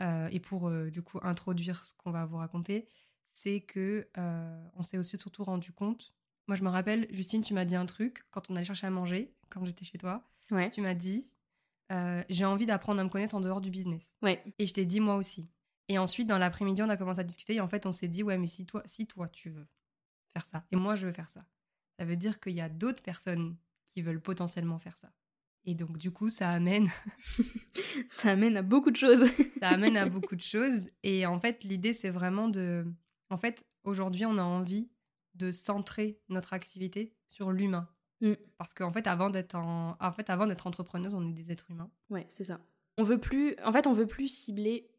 [0.00, 2.88] euh, et pour euh, du coup introduire ce qu'on va vous raconter,
[3.24, 6.12] c'est que on s'est aussi surtout rendu compte.
[6.48, 8.90] Moi, je me rappelle, Justine, tu m'as dit un truc quand on allait chercher à
[8.90, 10.28] manger, quand j'étais chez toi.
[10.50, 10.70] Ouais.
[10.70, 11.30] Tu m'as dit,
[12.28, 14.14] j'ai envie d'apprendre à me connaître en dehors du business.
[14.22, 14.42] Ouais.
[14.58, 15.48] Et je t'ai dit moi aussi.
[15.88, 18.22] Et ensuite, dans l'après-midi, on a commencé à discuter et en fait, on s'est dit,
[18.22, 19.66] ouais, mais si toi, si toi, tu veux
[20.32, 21.44] faire ça et moi, je veux faire ça,
[21.98, 25.12] ça veut dire qu'il y a d'autres personnes qui veulent potentiellement faire ça.
[25.64, 26.88] Et donc, du coup, ça amène,
[28.08, 29.24] Ça amène à beaucoup de choses.
[29.60, 30.88] ça amène à beaucoup de choses.
[31.02, 32.84] Et en fait, l'idée, c'est vraiment de.
[33.30, 34.90] En fait, aujourd'hui, on a envie
[35.34, 37.88] de centrer notre activité sur l'humain.
[38.20, 38.34] Mm.
[38.58, 39.96] Parce qu'en fait, avant d'être en...
[39.98, 41.90] en fait, avant d'être entrepreneuse, on est des êtres humains.
[42.10, 42.60] Ouais, c'est ça.
[42.98, 44.90] On veut plus, en fait, on veut plus cibler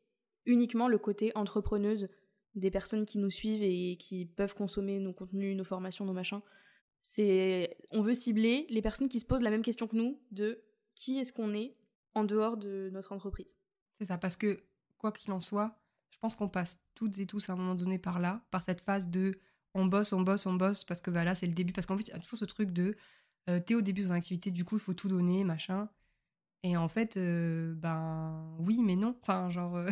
[0.45, 2.09] uniquement le côté entrepreneuse
[2.55, 6.41] des personnes qui nous suivent et qui peuvent consommer nos contenus, nos formations, nos machins.
[7.05, 10.63] C'est, on veut cibler les personnes qui se posent la même question que nous de
[10.95, 11.75] qui est-ce qu'on est
[12.15, 13.57] en dehors de notre entreprise.
[13.99, 14.63] C'est ça, parce que
[14.97, 15.77] quoi qu'il en soit,
[16.11, 18.79] je pense qu'on passe toutes et tous à un moment donné par là, par cette
[18.79, 19.37] phase de
[19.73, 21.97] on bosse, on bosse, on bosse, parce que bah, là c'est le début, parce qu'en
[21.97, 22.95] fait il y a toujours ce truc de
[23.49, 25.89] euh, t'es au début de ton activité, du coup il faut tout donner, machin.
[26.65, 29.17] Et en fait, euh, ben oui, mais non.
[29.21, 29.89] Enfin, genre, euh,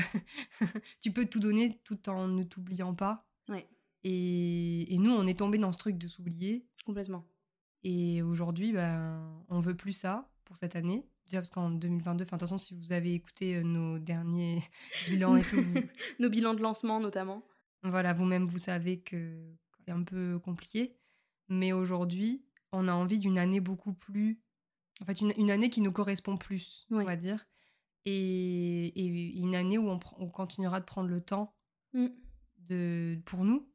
[1.02, 3.28] tu peux tout donner tout en ne t'oubliant pas.
[3.50, 3.68] Ouais.
[4.06, 6.66] Et, et nous, on est tombé dans ce truc de s'oublier.
[6.86, 7.26] Complètement.
[7.84, 11.06] Et aujourd'hui, ben, on veut plus ça pour cette année.
[11.26, 14.62] Déjà parce qu'en 2022, enfin, de toute façon, si vous avez écouté euh, nos derniers
[15.08, 15.82] bilans et tout, vous-
[16.20, 17.44] Nos bilans de lancement notamment.
[17.84, 19.42] voilà, vous-même, vous savez que
[19.86, 20.96] c'est un peu compliqué.
[21.50, 24.40] Mais aujourd'hui, on a envie d'une année beaucoup plus.
[25.02, 27.02] En fait, une, une année qui nous correspond plus, Oui.
[27.04, 27.46] on va dire.
[28.06, 31.56] Et, et une année où on continuera de prendre le temps
[31.94, 32.08] Mm.
[32.70, 33.70] de, pour nous.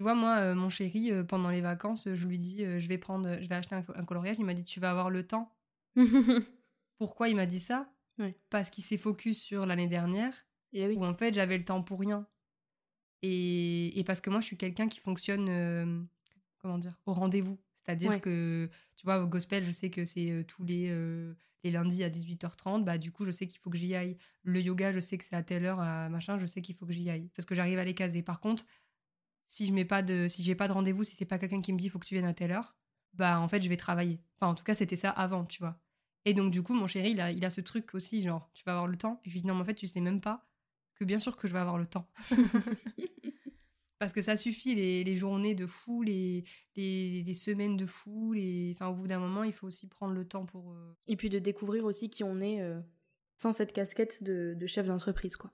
[0.00, 2.88] Tu vois, moi, euh, mon chéri, euh, pendant les vacances, je lui dis euh, je
[2.88, 4.36] vais prendre, je vais acheter un, co- un coloriage.
[4.38, 5.54] Il m'a dit tu vas avoir le temps.
[6.96, 7.92] Pourquoi il m'a dit ça?
[8.18, 8.34] Ouais.
[8.48, 10.32] Parce qu'il s'est focus sur l'année dernière
[10.72, 10.96] Et oui.
[10.96, 12.26] où en fait j'avais le temps pour rien.
[13.20, 16.02] Et, et parce que moi je suis quelqu'un qui fonctionne, euh,
[16.56, 17.60] comment dire, au rendez-vous.
[17.84, 18.20] C'est-à-dire Ouais.
[18.22, 22.04] que, tu vois, au gospel, je sais que c'est euh, tous les, euh, les lundis
[22.04, 22.84] à 18h30.
[22.86, 24.16] Bah, du coup, je sais qu'il faut que j'y aille.
[24.44, 26.86] Le yoga, je sais que c'est à telle heure, à machin, je sais qu'il faut
[26.86, 27.28] que j'y aille.
[27.36, 28.22] Parce que j'arrive à les caser.
[28.22, 28.64] Par contre,
[29.52, 31.72] si je mets pas de, si j'ai pas de rendez-vous, si c'est pas quelqu'un qui
[31.72, 32.76] me dit faut que tu viennes à telle heure,
[33.14, 34.20] bah en fait je vais travailler.
[34.38, 35.76] Enfin en tout cas c'était ça avant, tu vois.
[36.24, 38.62] Et donc du coup mon chéri il a, il a ce truc aussi genre tu
[38.64, 39.20] vas avoir le temps.
[39.24, 40.46] Et je lui dis non mais en fait tu sais même pas
[40.94, 42.06] que bien sûr que je vais avoir le temps.
[43.98, 46.44] Parce que ça suffit les, les journées de fou, les,
[46.76, 48.72] les, les semaines de fou, les...
[48.74, 50.72] enfin au bout d'un moment il faut aussi prendre le temps pour.
[50.72, 52.80] euh, Et puis de découvrir aussi qui on est euh,
[53.36, 55.50] sans cette casquette de, de chef d'entreprise, quoi.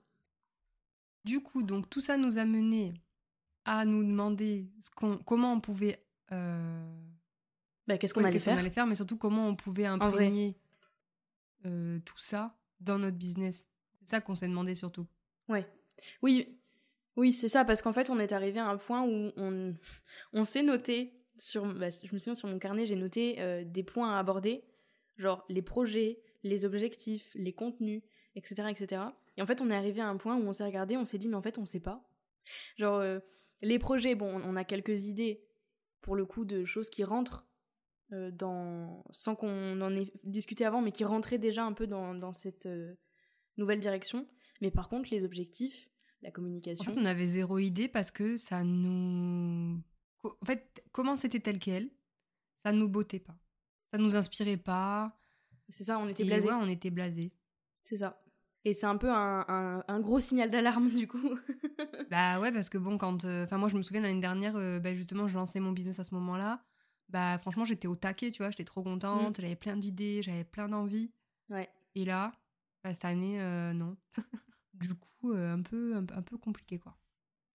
[1.25, 2.93] Du coup donc tout ça nous a mené
[3.67, 4.89] à nous demander ce
[5.25, 6.97] comment on pouvait euh,
[7.85, 8.57] Bah, qu'est-ce qu'on allait faire?
[8.57, 10.57] allait faire, mais surtout comment on pouvait imprégner
[11.65, 13.67] euh, tout ça dans notre business.
[13.99, 15.05] C'est ça qu'on s'est demandé surtout.
[15.49, 15.67] Ouais.
[16.21, 16.57] Oui,
[17.17, 19.75] oui, c'est ça, parce qu'en fait, on est arrivé à un point où on,
[20.33, 23.83] on s'est noté, sur, bah, je me souviens sur mon carnet, j'ai noté euh, des
[23.83, 24.63] points à aborder,
[25.17, 28.01] genre les projets, les objectifs, les contenus,
[28.35, 29.01] etc., etc.
[29.35, 31.17] Et en fait, on est arrivé à un point où on s'est regardé, on s'est
[31.17, 32.07] dit, mais en fait, on sait pas.
[32.77, 33.19] Genre, euh,
[33.61, 35.43] les projets, bon, on a quelques idées,
[36.01, 37.45] pour le coup, de choses qui rentrent
[38.13, 42.13] euh, dans, sans qu'on en ait discuté avant, mais qui rentraient déjà un peu dans,
[42.15, 42.95] dans cette euh,
[43.57, 44.27] nouvelle direction.
[44.61, 45.89] Mais par contre, les objectifs,
[46.21, 46.85] la En communication.
[46.93, 49.79] fait, on avait zéro idée parce que ça nous.
[50.23, 51.89] En fait, comment c'était tel quel,
[52.65, 53.37] ça nous bottait pas.
[53.91, 55.17] Ça nous inspirait pas.
[55.69, 56.47] C'est ça, on était Et blasés.
[56.47, 57.33] ouais, on était blasés.
[57.83, 58.21] C'est ça.
[58.67, 61.17] Et c'est un peu un, un- un gros signal d'alarme, du coup.
[62.11, 63.23] Bah ouais, parce que bon, quand.
[63.25, 65.99] euh, Enfin, moi, je me souviens l'année dernière, euh, bah, justement, je lançais mon business
[65.99, 66.61] à ce moment-là.
[67.09, 70.67] Bah, franchement, j'étais au taquet, tu vois, j'étais trop contente, j'avais plein d'idées, j'avais plein
[70.67, 71.11] d'envies.
[71.49, 71.69] ouais.
[71.95, 72.33] Et là,
[72.83, 73.95] bah, cette année, euh, non.
[74.73, 76.97] du coup, un, peu, un, peu- un peu compliqué, quoi.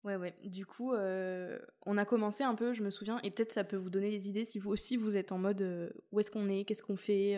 [0.06, 0.34] Ouais, ouais.
[0.45, 3.89] Du coup, on a commencé un peu, je me souviens, et peut-être ça peut vous
[3.89, 6.82] donner des idées si vous aussi vous êtes en mode où est-ce qu'on est, qu'est-ce
[6.84, 7.38] qu'on fait,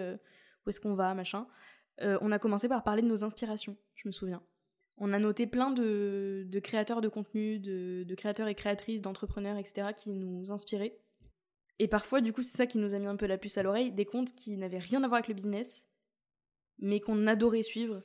[0.65, 1.45] où est-ce qu'on va, machin.
[2.01, 4.41] Euh, on a commencé par parler de nos inspirations, je me souviens.
[4.97, 9.57] On a noté plein de, de créateurs de contenu, de, de créateurs et créatrices, d'entrepreneurs,
[9.57, 10.99] etc., qui nous inspiraient.
[11.79, 13.63] Et parfois, du coup, c'est ça qui nous a mis un peu la puce à
[13.63, 15.87] l'oreille, des comptes qui n'avaient rien à voir avec le business,
[16.79, 18.03] mais qu'on adorait suivre.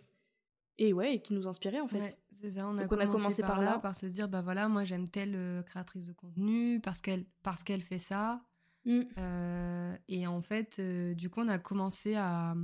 [0.78, 2.00] Et ouais, et qui nous inspiraient en fait.
[2.00, 3.78] Ouais, c'est ça, on a, Donc on a commencé, commencé par, par là, là.
[3.80, 7.64] par se dire, bah voilà, moi j'aime telle euh, créatrice de contenu parce qu'elle parce
[7.64, 8.40] qu'elle fait ça.
[8.84, 9.00] Mm.
[9.18, 12.54] Euh, et en fait, euh, du coup, on a commencé à,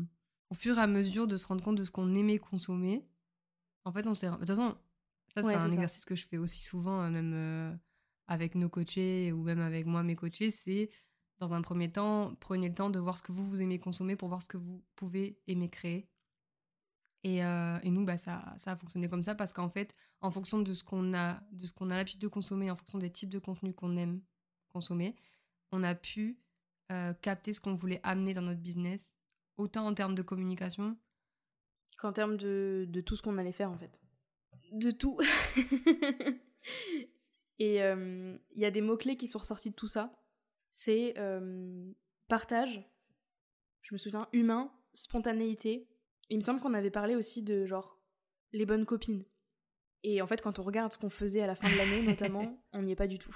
[0.50, 3.06] au fur et à mesure de se rendre compte de ce qu'on aimait consommer.
[3.84, 4.28] En fait, on s'est.
[4.30, 4.76] De toute façon,
[5.34, 5.74] ça, Ouais, c'est un ça.
[5.74, 7.74] exercice que je fais aussi souvent, euh, même euh,
[8.28, 10.50] avec nos coachés ou même avec moi, mes coachés.
[10.50, 10.90] C'est,
[11.38, 14.16] dans un premier temps, prenez le temps de voir ce que vous, vous aimez consommer
[14.16, 16.08] pour voir ce que vous pouvez aimer créer.
[17.24, 20.30] Et, euh, et nous, bah, ça, ça a fonctionné comme ça parce qu'en fait, en
[20.30, 23.10] fonction de ce qu'on a, de ce qu'on a l'habitude de consommer, en fonction des
[23.10, 24.20] types de contenus qu'on aime
[24.68, 25.16] consommer,
[25.72, 26.38] on a pu
[26.92, 29.16] euh, capter ce qu'on voulait amener dans notre business,
[29.56, 30.96] autant en termes de communication.
[31.98, 34.00] qu'en termes de, de tout ce qu'on allait faire en fait.
[34.72, 35.18] De tout.
[37.58, 40.10] Et euh, il y a des mots-clés qui sont ressortis de tout ça.
[40.72, 41.92] C'est euh,
[42.28, 42.84] partage,
[43.82, 45.88] je me souviens, humain, spontanéité.
[46.30, 48.00] Il me semble qu'on avait parlé aussi de genre
[48.52, 49.24] les bonnes copines.
[50.02, 52.62] Et en fait, quand on regarde ce qu'on faisait à la fin de l'année, notamment,
[52.72, 53.34] on n'y est pas du tout.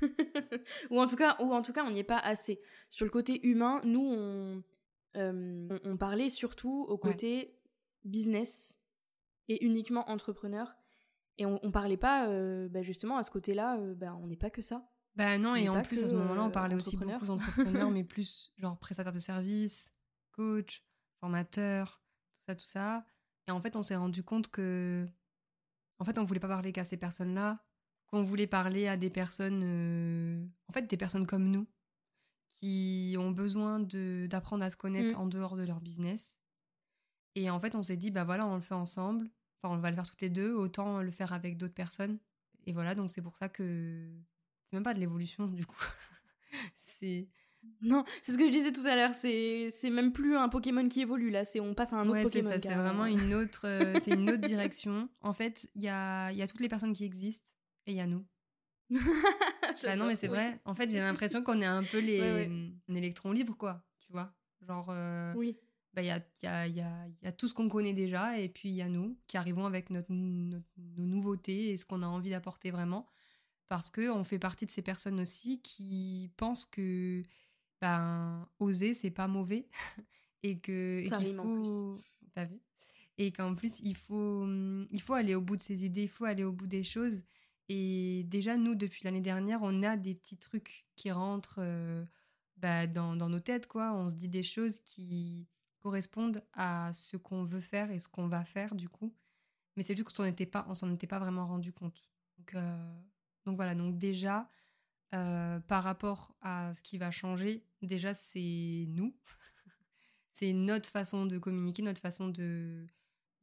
[0.90, 2.60] ou en tout cas, ou en tout cas, on n'y est pas assez.
[2.88, 4.62] Sur le côté humain, nous, on,
[5.16, 7.58] euh, on, parlait surtout au côté
[8.04, 8.80] business
[9.48, 10.76] et uniquement entrepreneur.
[11.38, 14.36] Et on, on parlait pas euh, bah, justement à ce côté-là, euh, bah, on n'est
[14.36, 14.88] pas que ça.
[15.16, 18.52] Bah non, et en plus à ce moment-là, on parlait aussi beaucoup d'entrepreneurs, mais plus
[18.58, 19.92] genre prestataire de services,
[20.32, 20.84] coach,
[21.18, 22.00] formateur,
[22.32, 23.04] tout ça, tout ça.
[23.48, 25.04] Et en fait, on s'est rendu compte que,
[25.98, 27.64] en fait, on voulait pas parler qu'à ces personnes-là,
[28.06, 31.66] qu'on voulait parler à des personnes, en fait, des personnes comme nous,
[32.60, 35.20] qui ont besoin d'apprendre à se connaître mm.
[35.20, 36.36] en dehors de leur business.
[37.34, 39.30] Et en fait, on s'est dit, bah voilà, on le fait ensemble.
[39.62, 42.18] Enfin, on va le faire toutes les deux, autant le faire avec d'autres personnes.
[42.66, 44.08] Et voilà, donc c'est pour ça que
[44.64, 45.84] c'est même pas de l'évolution, du coup.
[46.76, 47.28] c'est.
[47.82, 49.12] Non, c'est ce que je disais tout à l'heure.
[49.14, 51.44] C'est, même plus un Pokémon qui évolue là.
[51.44, 52.50] C'est on passe à un autre ouais, Pokémon.
[52.52, 55.10] C'est, c'est vraiment une autre, euh, c'est une autre direction.
[55.20, 57.50] En fait, il y a, y a toutes les personnes qui existent
[57.86, 58.24] et il y a nous.
[59.82, 60.60] bah non, mais c'est vrai.
[60.64, 62.20] En fait, j'ai l'impression qu'on est un peu les
[62.88, 63.82] un électron libre, quoi.
[64.00, 64.32] Tu vois
[64.66, 64.88] Genre.
[64.90, 65.56] Euh, oui.
[65.92, 68.38] Bah, il y, a, y, a, y, a, y a tout ce qu'on connaît déjà,
[68.38, 70.60] et puis il y a nous qui arrivons avec notre, nos
[70.96, 73.08] nouveautés et ce qu'on a envie d'apporter vraiment.
[73.66, 77.22] Parce qu'on fait partie de ces personnes aussi qui pensent que
[77.80, 79.68] ben, oser, c'est pas mauvais.
[80.42, 81.02] et que.
[81.18, 82.02] qu'il faut.
[82.34, 82.60] T'as vu?
[83.18, 84.46] Et qu'en plus, il faut,
[84.90, 87.24] il faut aller au bout de ses idées, il faut aller au bout des choses.
[87.72, 92.04] Et déjà, nous, depuis l'année dernière, on a des petits trucs qui rentrent euh,
[92.56, 93.92] bah, dans, dans, nos têtes, quoi.
[93.92, 95.46] On se dit des choses qui
[95.78, 99.14] correspondent à ce qu'on veut faire et ce qu'on va faire, du coup.
[99.76, 102.10] Mais c'est juste qu'on n'était pas, on s'en était pas vraiment rendu compte.
[102.38, 103.00] Donc, euh,
[103.44, 104.48] donc voilà, donc déjà,
[105.14, 109.14] euh, par rapport à ce qui va changer, déjà, c'est nous.
[110.32, 112.84] c'est notre façon de communiquer, notre façon de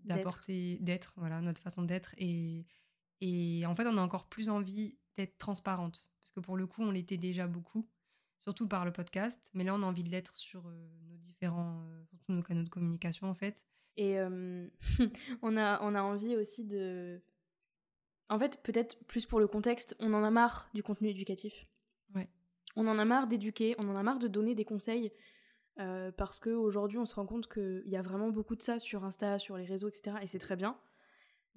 [0.04, 2.66] d'apporter, d'être, voilà, notre façon d'être et
[3.22, 6.12] et en fait, on a encore plus envie d'être transparente.
[6.22, 7.88] Parce que pour le coup, on l'était déjà beaucoup,
[8.40, 9.50] surtout par le podcast.
[9.54, 12.70] Mais là, on a envie de l'être sur euh, nos différents, euh, nos canaux de
[12.70, 13.66] communication, en fait.
[13.96, 14.68] Et euh,
[15.42, 17.22] on, a, on a envie aussi de.
[18.30, 21.66] En fait, peut-être plus pour le contexte, on en a marre du contenu éducatif.
[22.14, 22.30] Ouais.
[22.76, 25.14] On en a marre d'éduquer, on en a marre de donner des conseils.
[25.78, 29.40] parce qu'aujourd'hui, on se rend compte qu'il y a vraiment beaucoup de ça sur Insta,
[29.40, 30.18] sur les réseaux, etc.
[30.22, 30.78] Et c'est très bien.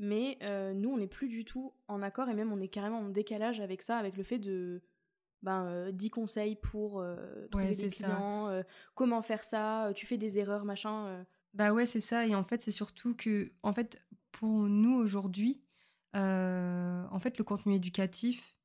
[0.02, 3.00] Mais euh, nous, on n'est plus du tout en accord et même on est carrément
[3.00, 4.80] en décalage avec ça, avec le fait de
[5.42, 8.62] ben, 10 euh, conseils pour euh, trouver des clients,
[8.94, 11.26] comment faire ça, tu fais des erreurs, machin.
[11.52, 12.26] Bah ouais, c'est ça.
[12.26, 14.00] Et en fait, c'est surtout que, en fait,
[14.32, 15.62] pour nous aujourd'hui,
[16.14, 18.56] en fait, le contenu éducatif,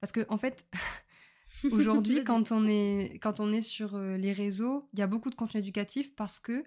[0.00, 0.66] parce que, en fait,
[1.70, 5.36] aujourd'hui, quand, on est, quand on est sur les réseaux, il y a beaucoup de
[5.36, 6.64] contenu éducatif parce que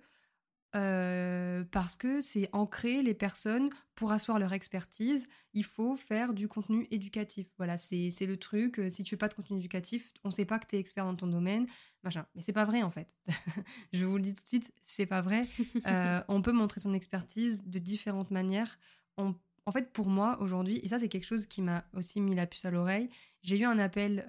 [0.75, 5.25] euh, parce que c'est ancré les personnes pour asseoir leur expertise.
[5.53, 7.47] Il faut faire du contenu éducatif.
[7.57, 8.79] Voilà, c'est le truc.
[8.79, 11.05] Euh, si tu fais pas de contenu éducatif, on sait pas que tu es expert
[11.05, 11.65] dans ton domaine,
[12.03, 12.25] machin.
[12.35, 13.15] Mais c'est pas vrai en fait.
[13.93, 15.47] Je vous le dis tout de suite, c'est pas vrai.
[15.87, 18.79] Euh, on peut montrer son expertise de différentes manières.
[19.17, 19.35] en
[19.71, 22.65] fait, pour moi aujourd'hui, et ça c'est quelque chose qui m'a aussi mis la puce
[22.65, 23.09] à l'oreille,
[23.43, 24.25] j'ai eu un appel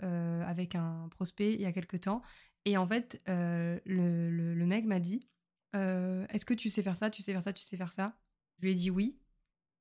[0.47, 2.21] avec un prospect il y a quelques temps,
[2.67, 5.27] et en fait, le, le mec m'a dit
[5.75, 8.19] euh, est-ce que tu sais faire ça, tu sais faire ça, tu sais faire ça?
[8.59, 9.19] Je lui ai dit oui.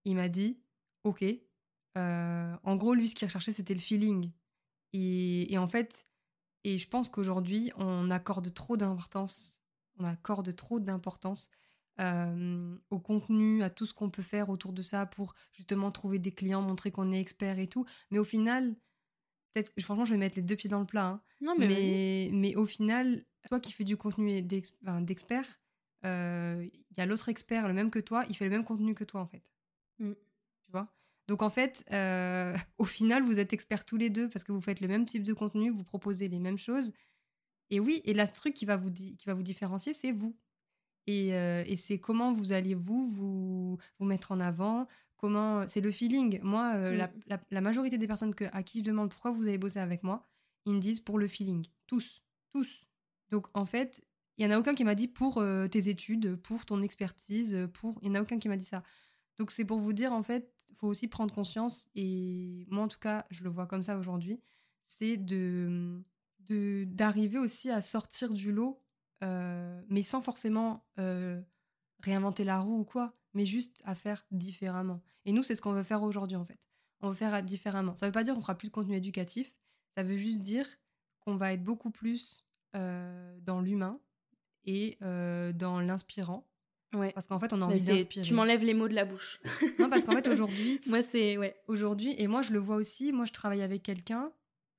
[0.06, 0.60] Il m'a dit
[1.04, 1.24] ok.
[1.98, 4.32] Euh, en gros, lui, ce qu'il recherchait, c'était le feeling.
[4.94, 6.08] Et, en fait,
[6.64, 9.62] et je pense qu'aujourd'hui, on accorde trop d'importance,
[10.00, 11.50] on accorde trop d'importance
[12.00, 16.20] euh, au contenu, à tout ce qu'on peut faire autour de ça pour justement trouver
[16.20, 17.86] des clients, montrer qu'on est expert et tout.
[18.10, 18.74] Mais au final,
[19.54, 21.08] peut-être, franchement, je vais mettre les deux pieds dans le plat.
[21.08, 21.22] Hein.
[21.42, 25.60] Non, mais, mais, mais, au final, toi qui fais du contenu d'expert,
[26.06, 28.94] il euh, y a l'autre expert, le même que toi, il fait le même contenu
[28.94, 29.52] que toi, en fait.
[30.00, 30.14] Mm.
[30.14, 30.94] Tu vois?
[31.28, 34.62] Donc, en fait, euh, au final, vous êtes experts tous les deux parce que vous
[34.62, 36.94] faites le même type de contenu, vous proposez les mêmes choses.
[37.72, 40.38] Et oui, et là, ce truc qui va vous, qui va vous différencier, c'est vous.
[41.08, 44.88] Et, euh, et c'est comment vous allez, vous, vous, vous mettre en avant,
[45.18, 45.68] comment...
[45.68, 46.40] C'est le feeling.
[46.44, 46.96] Moi, mm.
[47.28, 50.04] la, la, majorité des personnes que, à qui je demande pourquoi vous avez bossé avec
[50.04, 50.28] moi,
[50.66, 51.66] ils me disent pour le feeling.
[51.88, 52.22] Tous.
[52.52, 52.86] Tous.
[53.32, 54.04] Donc, en fait,
[54.38, 57.68] il n'y en a aucun qui m'a dit pour euh, tes études, pour ton expertise,
[57.74, 57.98] pour.
[58.02, 58.84] Il n'y en a aucun qui m'a dit ça.
[59.38, 62.88] Donc c'est pour vous dire, en fait, il faut aussi prendre conscience, et moi en
[62.88, 64.40] tout cas, je le vois comme ça aujourd'hui,
[64.82, 66.02] c'est de
[66.48, 68.80] d'arriver aussi à sortir du lot,
[69.24, 71.42] euh, mais sans forcément euh,
[72.02, 75.02] réinventer la roue ou quoi, mais juste à faire différemment.
[75.26, 76.60] Et nous, c'est ce qu'on veut faire aujourd'hui, en fait.
[77.02, 77.96] On veut faire différemment.
[77.96, 79.56] Ça ne veut pas dire qu'on fera plus de contenu éducatif,
[79.96, 80.68] ça veut juste dire
[81.22, 84.00] qu'on va être beaucoup plus dans l'humain,
[84.66, 86.48] et euh, dans l'inspirant.
[86.94, 87.12] Ouais.
[87.12, 88.26] Parce qu'en fait, on a envie d'inspirer.
[88.26, 89.40] Tu m'enlèves les mots de la bouche.
[89.80, 90.82] non, parce qu'en fait, aujourd'hui.
[90.88, 91.38] moi, c'est.
[91.38, 91.56] Ouais.
[91.68, 94.32] Aujourd'hui, et moi, je le vois aussi, moi, je travaille avec quelqu'un.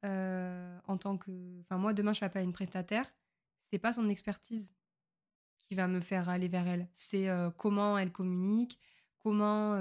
[0.04, 1.60] Euh, en tant que.
[1.62, 3.10] Enfin, moi, demain, je fais appel à une prestataire.
[3.60, 4.74] C'est pas son expertise
[5.64, 6.88] qui va me faire aller vers elle.
[6.92, 8.78] C'est euh, comment elle communique,
[9.18, 9.76] comment.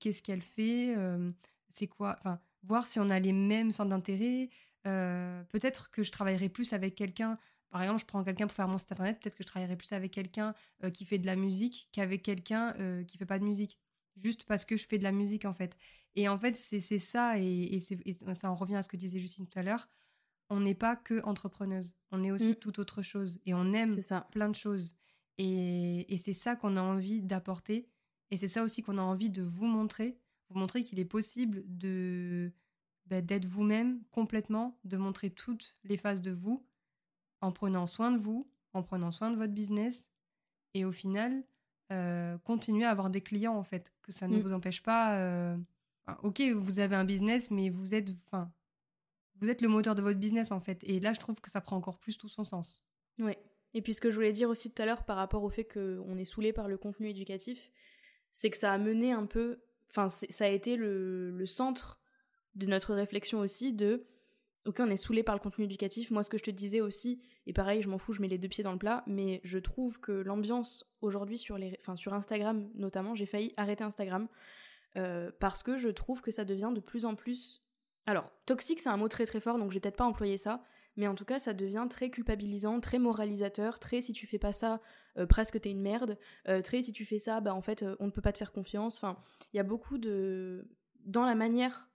[0.00, 0.96] Qu'est-ce qu'elle fait,
[1.68, 2.16] c'est quoi.
[2.20, 4.48] Enfin, voir si on a les mêmes centres d'intérêt.
[4.82, 7.38] peut-être que je travaillerai plus avec quelqu'un.
[7.70, 9.20] Par exemple, je prends quelqu'un pour faire mon site internet.
[9.20, 10.54] Peut-être que je travaillerai plus avec quelqu'un
[10.94, 13.78] qui fait de la musique qu'avec quelqu'un qui fait pas de musique.
[14.16, 15.76] Juste parce que je fais de la musique, en fait.
[16.18, 17.78] Et en fait, c'est ça, et,
[18.32, 19.88] ça en revient à ce que disait Justine tout à l'heure.
[20.50, 22.56] On n'est pas que entrepreneuse, on est aussi mmh.
[22.56, 24.00] tout autre chose, et on aime
[24.32, 24.96] plein de choses.
[25.36, 27.88] Et, c'est ça qu'on a envie d'apporter,
[28.30, 31.62] et c'est ça aussi qu'on a envie de vous montrer, vous montrer qu'il est possible
[31.66, 32.50] de
[33.06, 36.66] bah, d'être vous-même complètement, de montrer toutes les phases de vous,
[37.40, 40.10] en prenant soin de vous, en prenant soin de votre business,
[40.74, 41.44] et au final,
[41.92, 44.40] euh, continuer à avoir des clients en fait, que ça ne mmh.
[44.40, 45.16] vous empêche pas.
[45.18, 45.56] Euh,
[46.22, 48.52] ok, vous avez un business, mais vous êtes, enfin,
[49.40, 50.82] vous êtes le moteur de votre business en fait.
[50.84, 52.84] Et là, je trouve que ça prend encore plus tout son sens.
[53.18, 53.32] Oui.
[53.74, 55.64] Et puis ce que je voulais dire aussi tout à l'heure par rapport au fait
[55.64, 57.70] qu'on est saoulé par le contenu éducatif,
[58.32, 62.00] c'est que ça a mené un peu, enfin, ça a été le, le centre
[62.54, 64.06] de notre réflexion aussi de
[64.68, 66.10] ok, on est saoulé par le contenu éducatif.
[66.10, 68.38] Moi, ce que je te disais aussi, et pareil, je m'en fous, je mets les
[68.38, 72.12] deux pieds dans le plat, mais je trouve que l'ambiance aujourd'hui sur les, enfin sur
[72.12, 74.28] Instagram notamment, j'ai failli arrêter Instagram
[74.96, 77.64] euh, parce que je trouve que ça devient de plus en plus.
[78.06, 80.62] Alors, toxique, c'est un mot très très fort, donc je vais peut-être pas employer ça,
[80.96, 84.52] mais en tout cas, ça devient très culpabilisant, très moralisateur, très si tu fais pas
[84.52, 84.80] ça,
[85.16, 88.06] euh, presque t'es une merde, euh, très si tu fais ça, bah en fait, on
[88.06, 88.98] ne peut pas te faire confiance.
[89.02, 89.16] Enfin,
[89.54, 90.68] il y a beaucoup de.
[91.04, 91.88] Dans la manière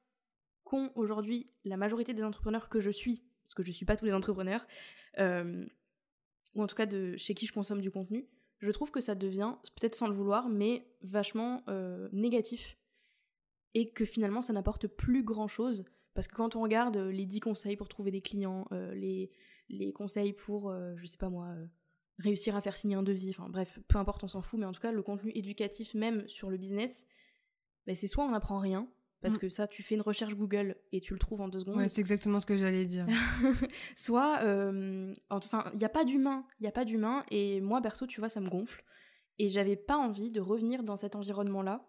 [0.95, 4.13] aujourd'hui la majorité des entrepreneurs que je suis, parce que je suis pas tous les
[4.13, 4.67] entrepreneurs,
[5.17, 8.27] ou en tout cas de chez qui je consomme du contenu,
[8.59, 11.63] je trouve que ça devient, peut-être sans le vouloir, mais vachement
[12.11, 12.77] négatif
[13.73, 15.85] et que finalement ça n'apporte plus grand chose.
[16.13, 19.31] Parce que quand on regarde euh, les 10 conseils pour trouver des clients, euh, les,
[19.69, 21.55] les conseils pour, euh, je sais pas moi,
[22.19, 24.71] réussir à faire signer un devis, enfin bref, peu importe, on s'en fout, mais en
[24.71, 27.07] tout cas, le contenu éducatif même sur le business,
[27.87, 28.87] ben, c'est soit on n'apprend rien,
[29.23, 29.39] parce mm.
[29.39, 31.77] que ça, tu fais une recherche Google et tu le trouves en deux secondes.
[31.77, 33.07] Ouais, c'est exactement ce que j'allais dire.
[33.95, 34.39] soit,
[35.29, 38.19] enfin, il n'y a pas d'humain, il n'y a pas d'humain, et moi, perso, tu
[38.19, 38.83] vois, ça me gonfle.
[39.39, 41.87] Et j'avais pas envie de revenir dans cet environnement-là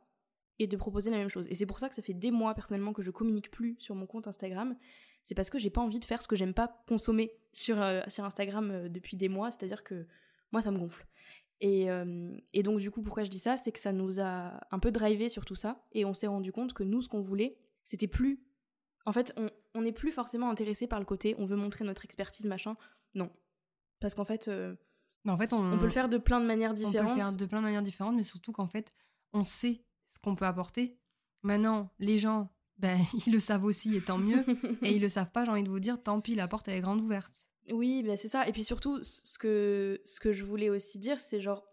[0.58, 1.46] et de proposer la même chose.
[1.50, 3.94] Et c'est pour ça que ça fait des mois personnellement que je communique plus sur
[3.94, 4.76] mon compte Instagram.
[5.24, 8.02] C'est parce que j'ai pas envie de faire ce que j'aime pas consommer sur, euh,
[8.08, 10.06] sur Instagram euh, depuis des mois, c'est-à-dire que
[10.52, 11.06] moi ça me gonfle.
[11.66, 14.60] Et, euh, et, donc du coup pourquoi je dis ça, c'est que ça nous a
[14.70, 17.22] un peu drivé sur tout ça et on s'est rendu compte que nous ce qu'on
[17.22, 18.44] voulait, c'était plus...
[19.06, 19.34] En fait,
[19.74, 22.76] on n'est plus forcément intéressé par le côté on veut montrer notre expertise machin.
[23.14, 23.30] Non.
[23.98, 24.50] Parce qu'en fait...
[25.26, 27.12] en fait on, on, peut le faire de plein de manières différentes.
[27.12, 28.92] On peut le faire de plein de manières différentes, mais surtout qu'en fait,
[29.32, 30.98] on sait ce qu'on peut apporter.
[31.42, 34.44] Maintenant, les gens, ben, ils le savent aussi, et tant mieux.
[34.82, 36.80] et ils le savent pas, j'ai envie de vous dire, tant pis, la porte est
[36.80, 37.48] grande ouverte.
[37.70, 38.46] Oui, ben c'est ça.
[38.46, 41.64] Et puis surtout, ce que, ce que je voulais aussi dire, c'est genre,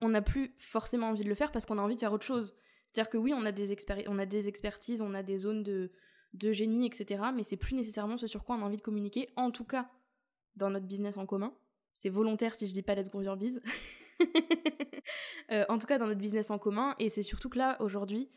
[0.00, 2.26] on n'a plus forcément envie de le faire parce qu'on a envie de faire autre
[2.26, 2.56] chose.
[2.86, 3.76] C'est-à-dire que oui, on a des,
[4.08, 5.92] on a des expertises, on a des zones de,
[6.34, 7.22] de génie, etc.
[7.34, 9.88] Mais c'est plus nécessairement ce sur quoi on a envie de communiquer, en tout cas
[10.56, 11.54] dans notre business en commun.
[11.94, 13.62] C'est volontaire si je dis pas let's grow your biz.
[15.50, 16.94] Euh, en tout cas dans notre business en commun.
[17.00, 18.30] Et c'est surtout que là, aujourd'hui,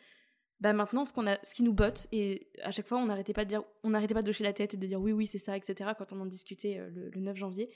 [0.63, 3.33] bah maintenant, ce, qu'on a, ce qui nous botte, et à chaque fois, on n'arrêtait
[3.33, 5.27] pas de dire, on n'arrêtait pas de hocher la tête et de dire oui, oui,
[5.27, 5.89] c'est ça, etc.
[5.97, 7.69] quand on en discutait euh, le, 9 janvier,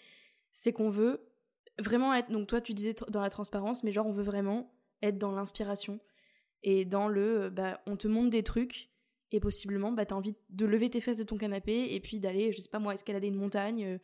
[0.54, 1.19] c'est qu'on veut
[1.80, 5.17] vraiment être, donc toi, tu disais dans la transparence, mais genre, on veut vraiment être
[5.17, 6.00] dans l'inspiration
[6.63, 8.89] et dans le, euh, bah, on te montre des trucs
[9.34, 12.54] et possiblement, bah, t'as envie de lever tes fesses de ton canapé et puis d'aller,
[12.54, 14.00] je sais pas moi, escalader une montagne,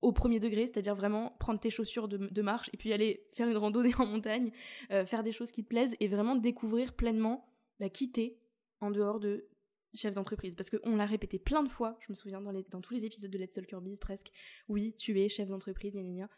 [0.00, 3.56] au premier degré, c'est-à-dire vraiment prendre tes chaussures de, marche et puis aller faire une
[3.56, 4.52] randonnée en montagne,
[4.92, 7.47] euh, faire des choses qui te plaisent et vraiment découvrir pleinement
[7.80, 8.38] bah, qui t'es
[8.80, 9.48] en dehors de
[9.94, 10.54] chef d'entreprise.
[10.54, 13.38] Parce qu'on l'a répété plein de fois, je me souviens dans, tous les épisodes de
[13.38, 14.30] Let's Talk Biz presque,
[14.68, 16.28] oui, tu es chef d'entreprise, gna, gna,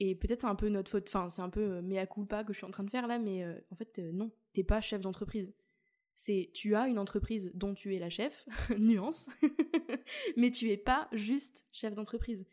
[0.00, 2.52] Et peut-être c'est un peu notre faute, enfin c'est un peu euh, mea culpa que
[2.52, 5.00] je suis en train de faire là, mais euh, en fait non, t'es pas chef
[5.00, 5.52] d'entreprise.
[6.14, 8.46] C'est tu as une entreprise dont tu es la chef,
[8.78, 9.28] nuance,
[10.36, 12.44] mais tu es pas juste chef d'entreprise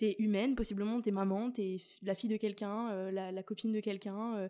[0.00, 4.34] t'es humaine, possiblement t'es maman, t'es la fille de quelqu'un, euh, la, copine de quelqu'un,
[4.36, 4.48] euh,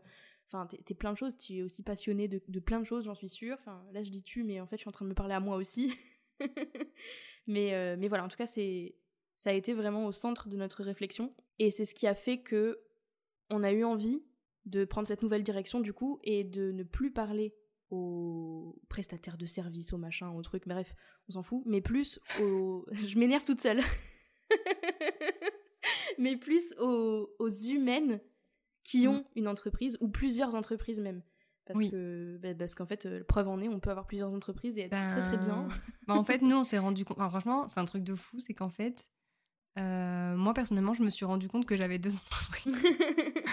[0.53, 3.28] enfin t'es, plein de choses, tu es aussi passionnée de, plein de choses, j'en suis
[3.28, 3.57] sûre.
[3.61, 5.34] Enfin là je dis tu, mais en fait je suis en train de me parler
[5.34, 5.92] à moi aussi.
[7.46, 8.96] mais, euh, mais voilà, en tout cas c'est
[9.38, 12.42] ça a été vraiment au centre de notre réflexion et c'est ce qui a fait
[12.42, 12.80] que
[13.48, 14.22] on a eu envie
[14.66, 17.55] de prendre cette nouvelle direction du coup et de ne plus parler
[17.90, 20.94] aux prestataires de services, aux machins, aux trucs, bref,
[21.28, 22.86] on s'en fout, mais plus aux...
[22.92, 23.80] je m'énerve toute seule.
[26.18, 28.20] mais plus aux, humaines
[28.85, 29.11] qui mm.
[29.11, 31.22] ont une entreprise, ou plusieurs entreprises même.
[31.72, 34.76] Parce que bah, parce qu'en fait, euh, preuve en est, on peut avoir plusieurs entreprises
[34.78, 35.68] et être très très bien.
[35.68, 35.68] Ben,
[36.09, 37.18] bah, en fait, nous, on s'est rendu compte.
[37.18, 39.09] franchement, c'est un truc de fou, c'est qu'en fait,
[39.78, 42.74] euh, moi personnellement, je me suis rendu compte que j'avais deux entreprises.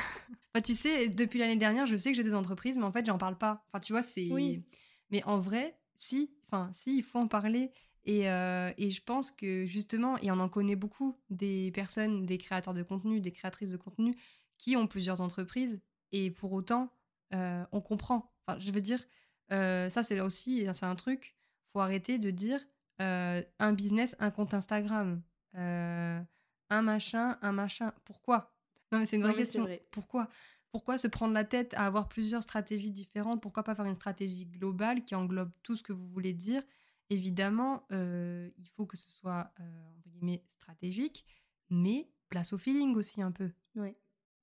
[0.54, 3.06] enfin, tu sais, depuis l'année dernière, je sais que j'ai deux entreprises, mais en fait,
[3.06, 3.64] j'en parle pas.
[3.68, 4.32] Enfin, tu vois, c'est.
[4.32, 4.64] Oui.
[5.12, 7.72] Mais en vrai, si, enfin, si, il faut en parler.
[8.06, 12.38] Et, euh, et, je pense que justement, et on en connaît beaucoup des personnes, des
[12.38, 14.16] créateurs de contenu, des créatrices de contenu
[14.58, 15.82] qui ont plusieurs entreprises
[16.12, 16.92] et pour autant,
[17.34, 18.34] euh, on comprend.
[18.46, 19.04] Enfin, je veux dire,
[19.52, 21.36] euh, ça c'est là aussi, c'est un truc,
[21.74, 22.60] faut arrêter de dire
[23.00, 25.22] un business, un compte Instagram,
[25.54, 26.26] un
[26.70, 27.94] machin, un machin.
[28.06, 28.56] Pourquoi?
[28.92, 29.68] Non mais c'est une vraie question.
[29.92, 30.30] Pourquoi?
[30.72, 33.42] Pourquoi se prendre la tête à avoir plusieurs stratégies différentes?
[33.42, 36.62] Pourquoi pas faire une stratégie globale qui englobe tout ce que vous voulez dire?
[37.10, 41.26] Évidemment, euh, il faut que ce soit euh, entre guillemets stratégique,
[41.70, 43.50] mais place au feeling aussi un peu.
[43.76, 43.96] Oui.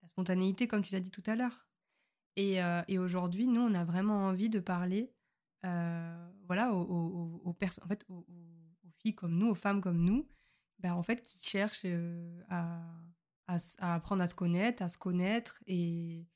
[0.04, 1.66] La spontanéité, comme tu l'as dit tout à l'heure.
[2.36, 5.12] Et, euh, et aujourd'hui, nous, on a vraiment envie de parler,
[5.62, 7.54] voilà, aux, aux, en
[7.88, 8.26] fait, aux,
[9.00, 10.28] filles comme nous, aux femmes comme nous,
[10.78, 11.86] ben, en fait, qui cherchent
[12.50, 12.82] à
[13.46, 16.26] à, apprendre à se connaître, à se connaître et,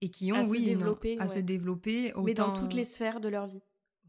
[0.00, 2.12] et qui ont, à oui, se développer, à se développer.
[2.22, 3.62] Mais dans toutes les sphères de leur vie.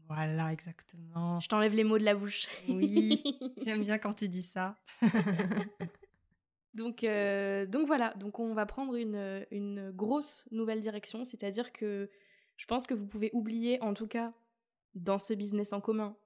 [0.08, 1.40] Voilà, exactement.
[1.40, 2.46] Je t'enlève les mots de la bouche.
[2.68, 3.22] Oui,
[3.64, 4.76] j'aime bien quand tu dis ça.
[6.76, 12.10] donc, euh, donc voilà, donc on va prendre une, une grosse nouvelle direction, c'est-à-dire que
[12.56, 14.32] je pense que vous pouvez oublier, en tout cas
[14.94, 16.16] dans ce business en commun,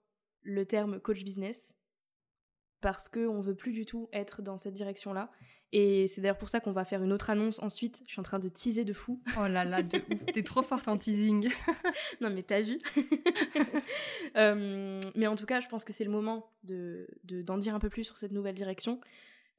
[0.42, 1.74] le terme coach business,
[2.80, 5.30] parce qu'on ne veut plus du tout être dans cette direction-là.
[5.72, 8.03] Et c'est d'ailleurs pour ça qu'on va faire une autre annonce ensuite.
[8.07, 9.22] Je suis en train de teaser de fou.
[9.38, 9.98] Oh là là, de
[10.32, 11.48] T'es trop forte en teasing.
[12.20, 12.78] non, mais t'as vu.
[14.36, 17.80] Euh, mais en tout cas, je pense que c'est le moment de, d'en dire un
[17.80, 19.01] peu plus sur cette nouvelle direction.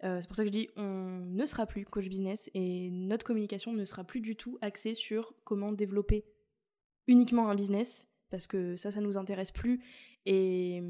[0.04, 3.26] Euh, c'est pour ça que je dis on ne sera plus coach business et notre
[3.26, 6.26] communication ne sera plus du tout axée sur comment développer
[7.08, 9.84] uniquement un business parce que ça, ça nous intéresse plus.
[10.26, 10.82] Et,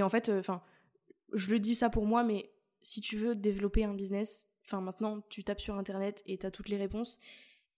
[0.00, 0.62] en fait, enfin,
[1.32, 2.52] je le dis ça pour moi, mais
[2.82, 6.50] si tu veux développer un business, enfin maintenant tu tapes sur internet et tu as
[6.50, 7.18] toutes les réponses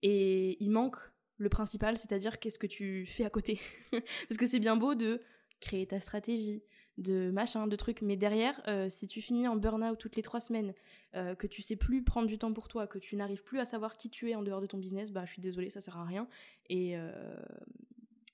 [0.02, 0.96] et il manque
[1.36, 3.60] le principal, c'est-à-dire qu'est-ce que tu fais à côté.
[3.90, 5.22] Parce que c'est bien beau de
[5.60, 6.62] créer ta stratégie,
[6.98, 10.40] de machin, de trucs, mais derrière, euh, si tu finis en burn-out toutes les trois
[10.40, 10.74] semaines,
[11.16, 13.64] euh, que tu sais plus prendre du temps pour toi, que tu n'arrives plus à
[13.64, 15.96] savoir qui tu es en dehors de ton business, bah je suis désolée, ça sert
[15.96, 16.28] à rien.
[16.68, 17.36] Et, euh,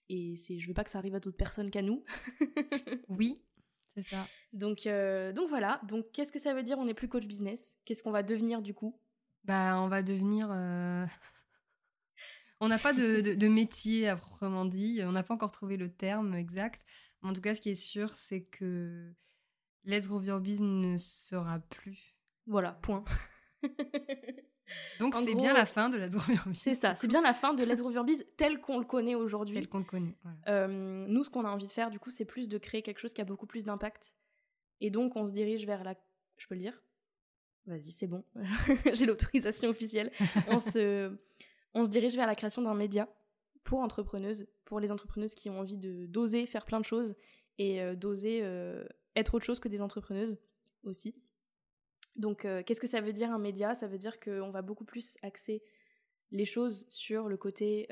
[0.09, 2.05] et c'est, je veux pas que ça arrive à d'autres personnes qu'à nous.
[3.09, 3.43] oui,
[3.95, 4.27] c'est ça.
[4.55, 5.81] Donc, euh, donc voilà.
[5.89, 7.79] Donc, qu'est-ce que ça veut dire On n'est plus coach business?
[7.85, 8.99] Qu'est-ce qu'on va devenir du coup?
[9.45, 10.49] Bah, on va devenir.
[12.63, 15.01] On n'a pas de, de, métier à proprement dit.
[15.03, 16.85] On n'a pas encore trouvé le terme exact.
[17.23, 19.13] En tout cas, ce qui est sûr, c'est que
[19.85, 22.17] Let's Grow Your Biz ne sera plus.
[22.47, 23.05] Voilà, point.
[25.01, 26.59] Donc c'est bien la fin de Let's Grow Your Biz.
[26.59, 29.15] C'est ça, c'est bien la fin de Let's Grow Your Biz tel qu'on le connaît
[29.15, 29.57] aujourd'hui.
[29.59, 30.17] Tel qu'on le connaît.
[30.49, 32.99] Euh, nous, ce qu'on a envie de faire, du coup, c'est plus de créer quelque
[32.99, 34.15] chose qui a beaucoup plus d'impact.
[34.81, 35.95] Et donc, on se dirige vers la.
[36.37, 36.81] Je peux le dire?
[37.67, 38.25] Vas-y, c'est bon.
[38.95, 40.11] J'ai l'autorisation officielle.
[40.49, 41.15] on, se...
[41.75, 43.09] on se dirige vers la création d'un média
[43.65, 47.15] pour entrepreneuses, pour les entrepreneuses qui ont envie d'oser faire plein de choses
[47.59, 48.85] et euh, d'oser euh,
[49.17, 50.39] être autre chose que des entrepreneuses
[50.83, 51.15] aussi.
[52.17, 53.75] Donc, euh, qu'est-ce que ça veut dire un média?
[53.75, 55.63] Ça veut dire qu'on va beaucoup plus axer
[56.31, 57.89] les choses sur le côté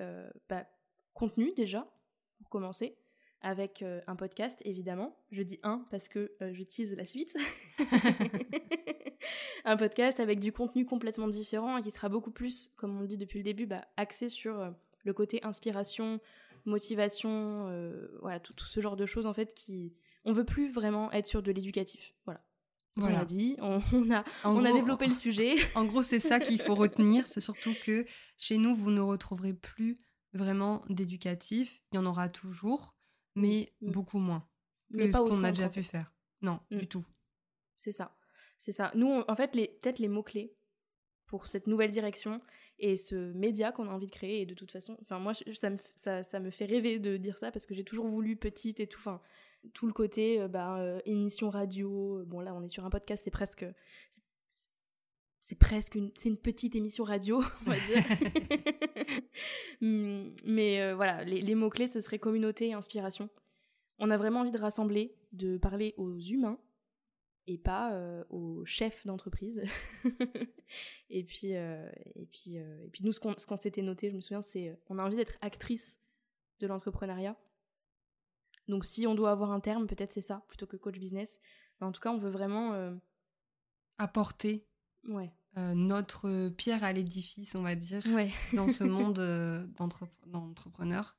[0.49, 0.65] bah,
[1.13, 1.91] contenu déjà,
[2.39, 2.97] pour commencer,
[3.41, 5.17] avec un podcast évidemment.
[5.33, 7.37] Je dis un parce que je tease la suite.
[9.65, 13.09] un podcast avec du contenu complètement différent et qui sera beaucoup plus, comme on le
[13.09, 14.73] dit depuis le début, bah, axé sur
[15.05, 16.21] le côté inspiration,
[16.65, 17.71] motivation,
[18.21, 19.95] voilà, tout, tout, ce genre de choses en fait qui...
[20.25, 22.15] On veut plus vraiment être sur de l'éducatif.
[22.25, 22.43] Voilà
[23.03, 23.81] on a dit, on,
[24.11, 25.57] a, on a développé le sujet.
[25.75, 27.27] En gros, c'est ça qu'il faut retenir.
[27.27, 29.99] C'est surtout que chez nous, vous ne retrouverez plus
[30.33, 31.81] vraiment d'éducatif.
[31.93, 32.97] Il y en aura toujours,
[33.35, 33.91] mais mm.
[33.91, 34.47] beaucoup moins
[34.93, 36.13] que ce qu'on a déjà pu faire.
[36.43, 36.79] Non, mm.
[36.79, 37.05] du tout.
[37.77, 38.17] C'est ça.
[38.59, 38.91] C'est ça.
[38.95, 40.55] Nous, en fait, peut-être les mots-clés
[41.27, 42.41] pour cette nouvelle direction
[42.79, 44.43] et ce média qu'on a envie de créer.
[44.43, 47.39] Et de toute façon, enfin, moi, ça me, ça, ça me fait rêver de dire
[47.39, 49.01] ça parce que j'ai toujours voulu petite et tout.
[49.01, 49.21] Enfin,
[49.75, 52.19] tout le côté euh, bah, euh, émission radio.
[52.19, 53.67] Euh, bon, là, on est sur un podcast, c'est presque.
[55.41, 58.05] C'est presque une, c'est une petite émission radio, on va dire.
[59.81, 63.31] Hmm, mais voilà, les, mots-clés, ce serait communauté et inspiration.
[64.01, 66.59] On a vraiment envie de rassembler, de parler aux humains
[67.49, 67.99] et pas
[68.31, 69.63] aux chefs d'entreprise.
[71.11, 74.43] et puis, et puis, et puis nous, ce qu'on, qu'on s'était noté, je me souviens,
[74.43, 75.99] c'est on a envie d'être actrice
[76.61, 77.37] de l'entrepreneuriat.
[78.69, 81.41] Donc si on doit avoir un terme, peut-être c'est ça, plutôt que coach business.
[81.81, 82.75] Mais en tout cas, on veut vraiment...
[82.75, 82.95] Euh,
[83.99, 84.65] Apporter.
[85.09, 85.33] Ouais.
[85.57, 88.31] notre pierre à l'édifice, on va dire, Ouais.
[88.53, 89.19] dans ce monde
[90.27, 91.17] d'entrepreneurs.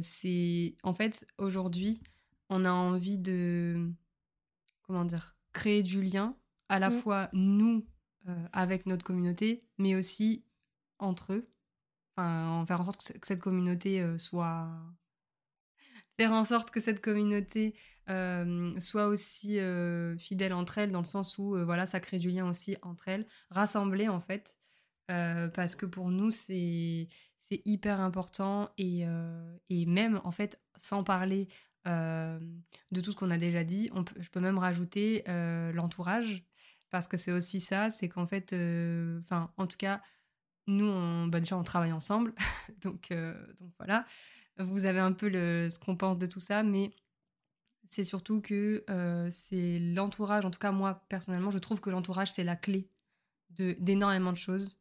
[0.00, 2.00] c'est en fait aujourd'hui,
[2.48, 3.90] on a envie de
[4.88, 6.36] comment dire créer du lien
[6.68, 6.96] à la mmh.
[6.96, 7.86] fois nous
[8.52, 10.44] avec notre communauté, mais aussi
[10.98, 11.48] entre eux.
[12.16, 14.68] Enfin, faire en sorte que cette communauté soit
[16.18, 17.74] faire en sorte que cette communauté
[18.06, 19.58] soit aussi
[20.18, 23.26] fidèle entre elles, dans le sens où voilà, ça crée du lien aussi entre elles,
[23.50, 24.56] rassembler en fait,
[25.06, 27.08] parce que pour nous c'est
[27.38, 29.06] c'est hyper important et,
[29.70, 31.48] et même en fait sans parler
[31.88, 35.24] de tout ce qu'on a déjà dit, je peux même rajouter
[35.74, 36.44] l'entourage
[36.90, 38.54] parce que c'est aussi ça, c'est qu'en fait,
[39.20, 40.00] enfin en tout cas
[40.66, 42.34] nous on, bah, déjà on travaille ensemble,
[42.82, 43.08] donc
[43.58, 44.04] donc voilà
[44.58, 46.90] vous avez un peu ce qu'on pense de tout ça, mais
[47.86, 48.84] c'est surtout que
[49.30, 52.90] c'est l'entourage, en tout cas moi personnellement, je trouve que l'entourage c'est la clé
[53.50, 54.78] d'énormément de choses,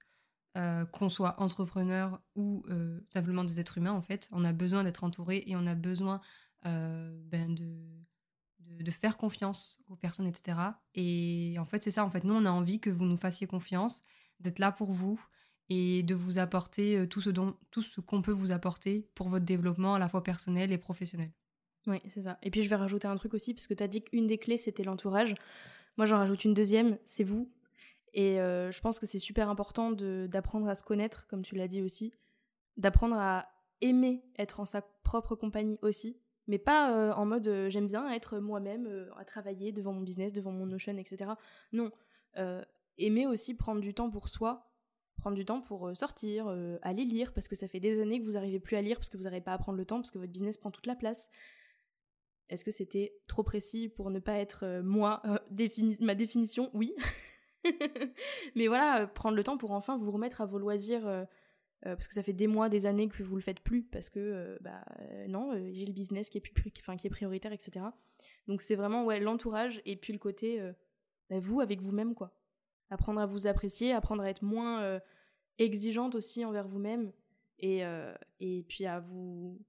[0.92, 2.66] qu'on soit entrepreneur ou
[3.14, 4.28] simplement des êtres humains en fait.
[4.32, 6.20] On a besoin d'être entouré et on a besoin
[6.64, 10.58] ben de, faire confiance aux personnes, etc.
[10.96, 13.48] Et en fait c'est ça, en fait nous on a envie que vous nous fassiez
[13.48, 14.02] confiance,
[14.40, 15.22] d'être là pour vous,
[15.70, 19.46] et de vous apporter tout ce, dont, tout ce qu'on peut vous apporter pour votre
[19.46, 21.32] développement à la fois personnel et professionnel.
[21.88, 22.38] Oui, c'est ça.
[22.44, 24.38] Et puis je vais rajouter un truc aussi, parce que tu as dit qu'une des
[24.38, 25.36] clés, c'était l'entourage.
[25.98, 27.52] Moi, j'en rajoute une deuxième, c'est vous.
[28.14, 31.82] Et je pense que c'est super important d'apprendre à se connaître, comme tu l'as dit
[31.82, 32.14] aussi,
[32.78, 33.48] d'apprendre à
[33.82, 39.10] aimer être en sa propre compagnie aussi, mais pas en mode j'aime bien être moi-même,
[39.18, 41.32] à travailler devant mon business, devant mon Notion, etc.
[41.74, 41.92] Non,
[42.98, 44.68] aimer aussi prendre du temps pour soi
[45.18, 48.20] prendre du temps pour euh, sortir, euh, aller lire, parce que ça fait des années
[48.20, 49.98] que vous n'arrivez plus à lire, parce que vous n'arrivez pas à prendre le temps,
[49.98, 51.30] parce que votre business prend toute la place.
[52.50, 55.22] Est-ce que c'était trop précis pour ne pas être euh, moi,
[56.00, 56.70] ma définition?
[56.74, 56.94] Oui.
[58.56, 61.28] Mais voilà, prendre le temps pour enfin vous remettre à vos loisirs,
[61.84, 64.58] parce que ça fait des mois, des années que vous le faites plus, parce que
[64.62, 64.84] bah
[65.28, 67.86] non, j'ai le business qui est, plus, enfin, qui est prioritaire, etc.
[68.48, 70.60] Donc c'est vraiment ouais, l'entourage et puis le côté
[71.30, 72.34] bah, vous avec vous-même, quoi
[72.90, 75.00] apprendre à vous apprécier, apprendre à être moins euh,
[75.58, 77.12] exigeante aussi envers vous-même
[77.60, 79.60] et, euh, et puis à vous,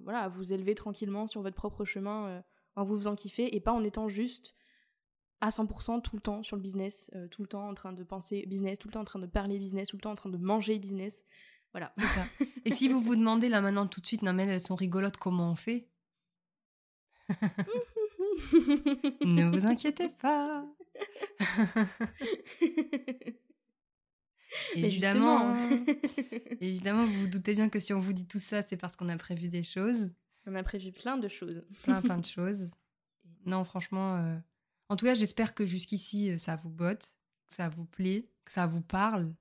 [0.00, 2.40] voilà, à vous élever tranquillement sur votre propre chemin euh,
[2.76, 4.54] en vous faisant kiffer et pas en étant juste
[5.40, 8.44] à 100% tout le temps sur le business, tout le temps en train de penser
[8.46, 10.36] business, tout le temps en train de parler business, tout le temps en train de
[10.36, 11.24] manger business.
[11.78, 11.92] Voilà.
[12.14, 12.26] Ça.
[12.64, 15.16] Et si vous vous demandez là maintenant tout de suite, non mais elles sont rigolotes,
[15.16, 15.86] comment on fait?
[19.24, 20.64] Ne vous inquiétez pas.
[24.76, 25.56] évidemment,
[26.60, 29.08] évidemment, vous vous doutez bien que si on vous dit tout ça, c'est parce qu'on
[29.08, 30.14] a prévu des choses.
[30.46, 31.64] On a prévu plein de choses.
[31.82, 32.70] plein, plein de choses.
[33.44, 34.38] Non, franchement, euh,
[34.88, 37.16] en tout cas, j'espère que jusqu'ici, euh, ça vous botte,
[37.48, 39.34] que ça vous plaît, que ça vous parle.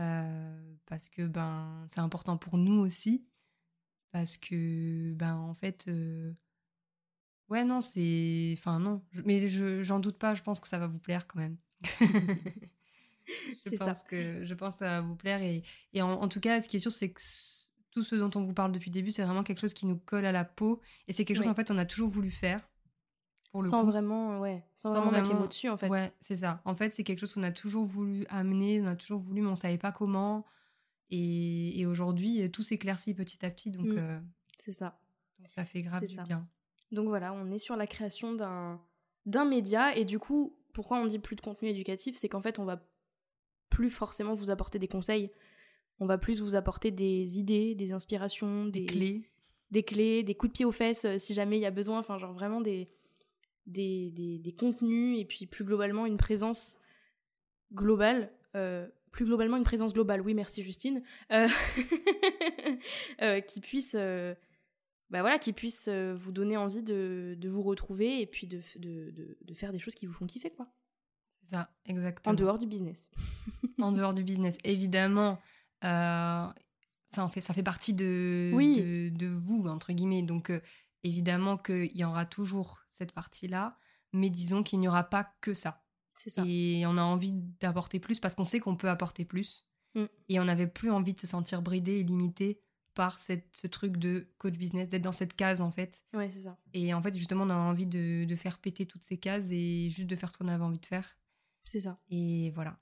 [0.00, 3.26] Euh, parce que ben, c'est important pour nous aussi.
[4.12, 5.88] Parce que, ben, en fait,
[7.48, 8.54] Ouais, non, c'est.
[8.56, 9.02] Enfin, non.
[9.24, 11.56] Mais je, j'en doute pas, je pense que ça va vous plaire quand même.
[13.66, 15.42] je, pense Que, je pense que ça va vous plaire.
[15.42, 17.20] Et, et en, tout cas, ce qui est sûr, c'est que
[17.90, 19.98] tout ce dont on vous parle depuis le début, c'est vraiment quelque chose qui nous
[19.98, 20.80] colle à la peau.
[21.06, 22.68] Et c'est quelque chose, en fait, on a toujours voulu faire.
[23.60, 25.88] Sans vraiment, ouais, sans, vraiment, mettre les mots dessus, en fait.
[25.88, 26.60] Ouais, c'est ça.
[26.64, 29.48] En fait, c'est quelque chose qu'on a toujours voulu amener, on a toujours voulu, mais
[29.48, 30.44] on savait pas comment.
[31.10, 33.70] Et, et aujourd'hui, tout s'éclaircit petit à petit.
[33.70, 33.98] Donc, mmh.
[33.98, 34.20] euh,
[34.58, 34.98] c'est ça.
[35.38, 36.48] Donc, ça fait grave du bien.
[36.90, 38.80] Donc voilà, on est sur la création d'un,
[39.26, 42.58] d'un média et du coup, pourquoi on dit plus de contenu éducatif, c'est qu'en fait,
[42.58, 42.80] on va
[43.68, 45.30] plus forcément vous apporter des conseils,
[45.98, 49.28] on va plus vous apporter des idées, des inspirations, des, clés,
[49.70, 51.98] des clés, des coups de pied aux fesses euh, si jamais il y a besoin,
[51.98, 52.88] enfin genre vraiment des,
[53.66, 56.78] des, des, contenus et puis plus globalement une présence
[57.72, 58.30] globale.
[58.54, 61.02] Euh, plus globalement une présence globale, oui merci Justine,
[61.32, 61.48] euh,
[63.46, 63.96] qui puisse
[65.14, 68.60] bah voilà, qui puisse euh, vous donner envie de, de, vous retrouver et puis de,
[68.76, 70.66] de, de, faire des choses qui vous font kiffer, quoi.
[71.42, 72.32] C'est ça, exactement.
[72.32, 73.10] En dehors du business.
[73.78, 74.58] en dehors du business.
[74.64, 75.38] Évidemment,
[75.84, 76.48] euh,
[77.06, 80.22] ça, en fait, ça fait partie de, de, vous, entre guillemets.
[80.22, 80.60] Donc, euh,
[81.04, 83.78] évidemment qu'il y aura toujours cette partie-là,
[84.12, 85.84] mais disons qu'il n'y aura pas que ça.
[86.16, 86.44] Ça.
[86.46, 89.66] Et on a envie d'apporter plus parce qu'on sait qu'on peut apporter plus.
[89.94, 90.04] Mm.
[90.28, 92.60] Et on n'avait plus envie de se sentir bridé et limité
[92.94, 96.04] par cette, ce truc de coach business, d'être dans cette case en fait.
[96.14, 96.56] Ouais, c'est ça.
[96.72, 99.90] Et en fait, justement, on a envie de, de, faire péter toutes ces cases et
[99.90, 101.18] juste de faire ce qu'on avait envie de faire.
[101.64, 101.98] C'est ça.
[102.08, 102.78] Et voilà.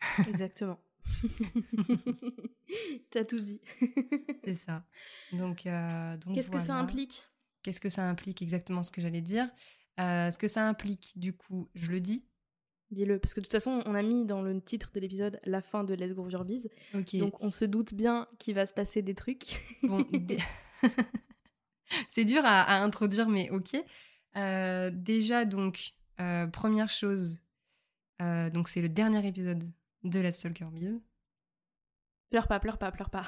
[0.28, 0.78] Exactement.
[3.10, 3.60] T'as tout dit.
[4.44, 4.84] c'est ça.
[5.32, 7.26] Donc, euh, donc qu'est-ce que ça implique?
[7.66, 9.48] Qu'est-ce que ça implique Exactement ce que j'allais dire.
[9.98, 12.24] Euh, ce que ça implique, du coup, je le dis.
[12.92, 13.18] Dis-le.
[13.18, 15.82] Parce que de toute façon, on a mis dans le titre de l'épisode la fin
[15.82, 16.68] de Let's Go Your Biz.
[16.94, 17.16] Ok.
[17.16, 19.58] Donc on se doute bien qu'il va se passer des trucs.
[19.82, 20.06] Bon,
[22.08, 23.74] c'est dur à, à introduire, mais ok.
[24.36, 27.42] Euh, déjà, donc, euh, première chose,
[28.20, 29.68] donc c'est le dernier épisode
[30.04, 31.00] de Let's Stalker Biz.
[32.30, 33.26] pleure pas, pleure pas, pleure pas.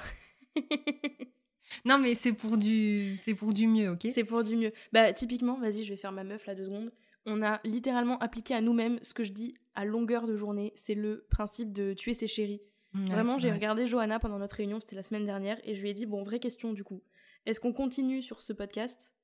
[1.85, 4.07] Non, mais c'est pour du, c'est pour du mieux, ok?
[4.13, 4.73] C'est pour du mieux.
[4.93, 6.93] Bah typiquement, vas-y, je vais faire ma meuf là deux secondes.
[7.27, 10.73] On a littéralement appliqué à nous-mêmes ce que je dis à longueur de journée.
[10.77, 12.63] C'est le principe de tuer ses chéris.
[12.95, 13.59] Vraiment, j'ai vrai.
[13.59, 16.23] regardé Johanna pendant notre réunion, c'était la semaine dernière, et je lui ai dit, bon,
[16.23, 17.03] vraie question du coup.
[17.47, 19.15] Est-ce qu'on continue sur ce podcast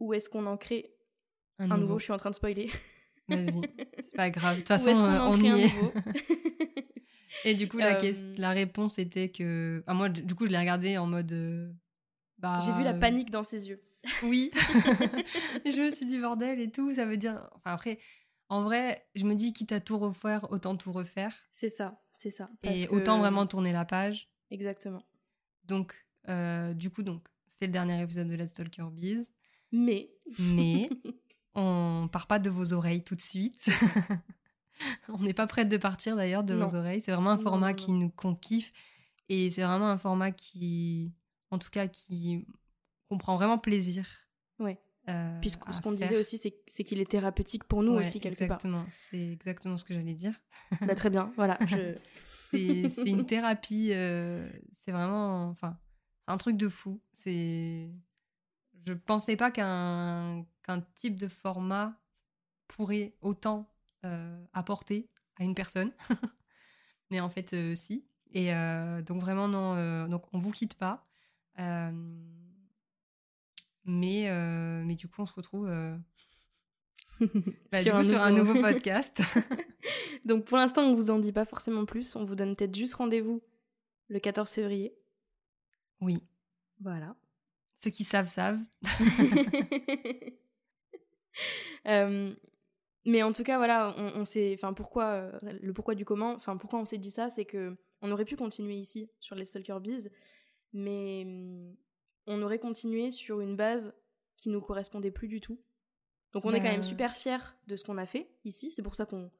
[0.00, 0.94] ou est-ce qu'on en crée
[1.58, 1.98] un un nouveau, nouveau.
[1.98, 2.70] Je suis en train de spoiler.
[3.28, 3.60] Vas-y,
[4.00, 4.56] c'est pas grave.
[4.56, 5.70] De toute Ou façon, euh, en on crée y est.
[7.44, 9.82] Et du coup, la, Euh, réponse était que.
[9.86, 11.32] Ah, moi, du coup, je l'ai regardé en mode.
[11.32, 11.72] euh,
[12.38, 13.82] Bah, J'ai vu la panique dans ses yeux.
[14.22, 14.50] Oui.
[15.64, 16.92] je me suis dit bordel et tout.
[16.94, 17.48] Ça veut dire.
[17.54, 17.98] Enfin, après,
[18.48, 21.34] en vrai, je me dis, quitte à tout refaire, autant tout refaire.
[21.50, 22.50] C'est ça, c'est ça.
[22.62, 24.28] Et que- autant vraiment tourner la page.
[24.50, 25.02] Exactement.
[25.64, 25.94] Donc,
[26.28, 29.30] euh, du coup, donc, c'est le dernier épisode de Let's Talk Your Biz.
[29.72, 30.88] Mais, Mais
[31.54, 33.68] on part pas de vos oreilles tout de suite.
[35.08, 36.66] on n'est pas prête de partir d'ailleurs de Non.
[36.66, 37.00] vos oreilles.
[37.00, 38.72] C'est vraiment un Non, format non, qui nous qu'on kiffe
[39.28, 41.12] et c'est vraiment un format qui,
[41.50, 42.46] en tout cas, qui
[43.08, 44.06] qu'on prend vraiment plaisir.
[44.58, 44.78] Ouais.
[45.08, 48.20] euh, puisque à ce qu'on disait aussi, c'est qu'il est thérapeutique pour nous Ouais, aussi,
[48.20, 48.44] quelque part.
[48.56, 48.84] exactement.
[48.88, 50.34] C'est exactement ce que j'allais dire.
[50.80, 51.58] Bah, très bien, voilà.
[51.66, 51.96] Je...
[52.54, 53.90] C'est une thérapie.
[53.92, 54.48] euh,
[54.78, 55.76] c'est vraiment, enfin,
[56.24, 57.00] c'est un truc de fou.
[57.12, 57.90] C'est,
[58.86, 62.00] je pensais pas qu'un qu'un type de format
[62.68, 63.68] pourrait autant
[64.52, 65.92] apporter à une personne,
[67.10, 68.06] mais en fait, euh, si.
[68.32, 71.06] Et euh, donc vraiment non, euh, donc on vous quitte pas.
[71.58, 71.90] Euh,
[73.84, 75.68] mais euh, mais du coup, on se retrouve.
[75.68, 75.96] euh,
[77.70, 79.22] bah, du coup, sur un nouveau podcast.
[80.24, 82.16] Donc pour l'instant, on vous en dit pas forcément plus.
[82.16, 83.42] On vous donne peut-être juste rendez-vous
[84.08, 84.94] le 14 février.
[86.00, 86.26] oui,
[86.80, 87.14] Voilà.
[87.76, 88.60] ceux qui savent savent.
[91.86, 92.34] Euh,
[93.06, 96.32] mais en tout cas, voilà, on, on s'est, enfin, pourquoi euh, le pourquoi du comment,
[96.34, 99.44] enfin, pourquoi on s'est dit ça, c'est que on aurait pu continuer ici sur les
[99.44, 100.10] Stalker Bees,
[100.72, 101.74] mais hum,
[102.26, 103.94] on aurait continué sur une base
[104.36, 105.58] qui nous correspondait plus du tout.
[106.32, 107.36] Donc on est quand Bah, même super fiers
[107.66, 108.70] de ce qu'on a fait ici.
[108.72, 109.30] C'est pour ça qu'on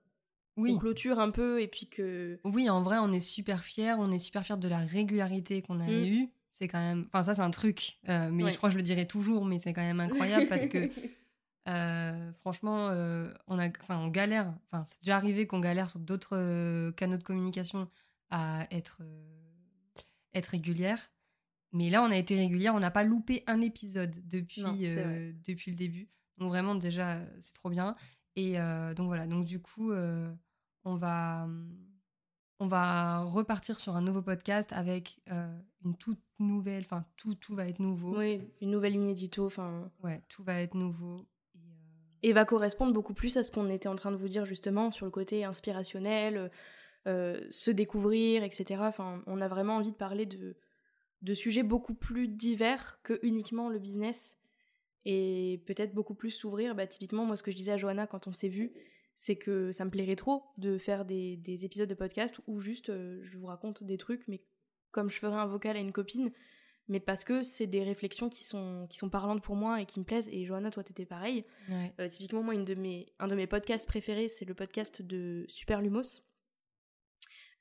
[0.57, 0.79] Oui.
[0.79, 3.95] clôture un peu et puis que Oui, en vrai, on est super fiers.
[3.99, 6.05] On est super fiers de la régularité qu'on a Mm.
[6.05, 6.29] eue.
[6.51, 7.05] C'est quand même.
[7.09, 7.99] Enfin, ça, c'est un truc.
[8.09, 8.51] euh, mais Ouais.
[8.53, 10.89] je crois que je le dirai toujours, mais c'est quand même incroyable parce que,
[11.69, 14.55] euh, franchement, euh, on, a, on galère.
[14.71, 17.89] Enfin, c'est déjà arrivé qu'on galère sur d'autres euh, canaux de communication
[18.31, 19.03] à être,
[20.35, 21.11] être régulière.
[21.73, 22.75] Mais là, on a été régulière.
[22.75, 26.09] On n'a pas loupé un épisode depuis, Non, depuis le début.
[26.39, 27.97] Donc, vraiment, déjà, c'est trop bien.
[28.37, 28.57] Et
[28.97, 29.27] donc, voilà.
[29.27, 31.49] Donc, du coup, on va.
[32.61, 37.55] On va repartir sur un nouveau podcast avec euh, une toute nouvelle, enfin tout, tout
[37.55, 38.17] va être nouveau.
[38.17, 41.27] oui, une nouvelle ligne édito, enfin, Ouais, tout va être nouveau.
[42.25, 44.91] Et, va correspondre beaucoup plus à ce qu'on était en train de vous dire justement
[44.91, 46.51] sur le côté inspirationnel,
[47.07, 48.81] euh, se découvrir, etc.
[48.81, 50.57] Enfin, on a vraiment envie de parler de,
[51.23, 54.39] de sujets beaucoup plus divers que uniquement le business
[55.05, 56.75] et peut-être beaucoup plus s'ouvrir.
[56.75, 58.73] Bah, typiquement, moi, ce que je disais à Johanna quand on s'est vu,
[59.15, 62.91] c'est que ça me plairait trop de faire des, des épisodes de podcast où juste
[62.91, 64.41] euh, je vous raconte des trucs, mais
[64.91, 66.33] comme je ferais un vocal à une copine,
[66.89, 70.01] mais parce que c'est des réflexions qui sont, qui sont parlantes pour moi et qui
[70.01, 70.29] me plaisent.
[70.31, 71.45] Et Johanna, toi, t'étais pareil.
[71.71, 71.93] ouais.
[71.99, 75.45] Euh, typiquement, moi, une de mes, un de mes podcasts préférés, c'est le podcast de
[75.49, 76.21] Super Lumos.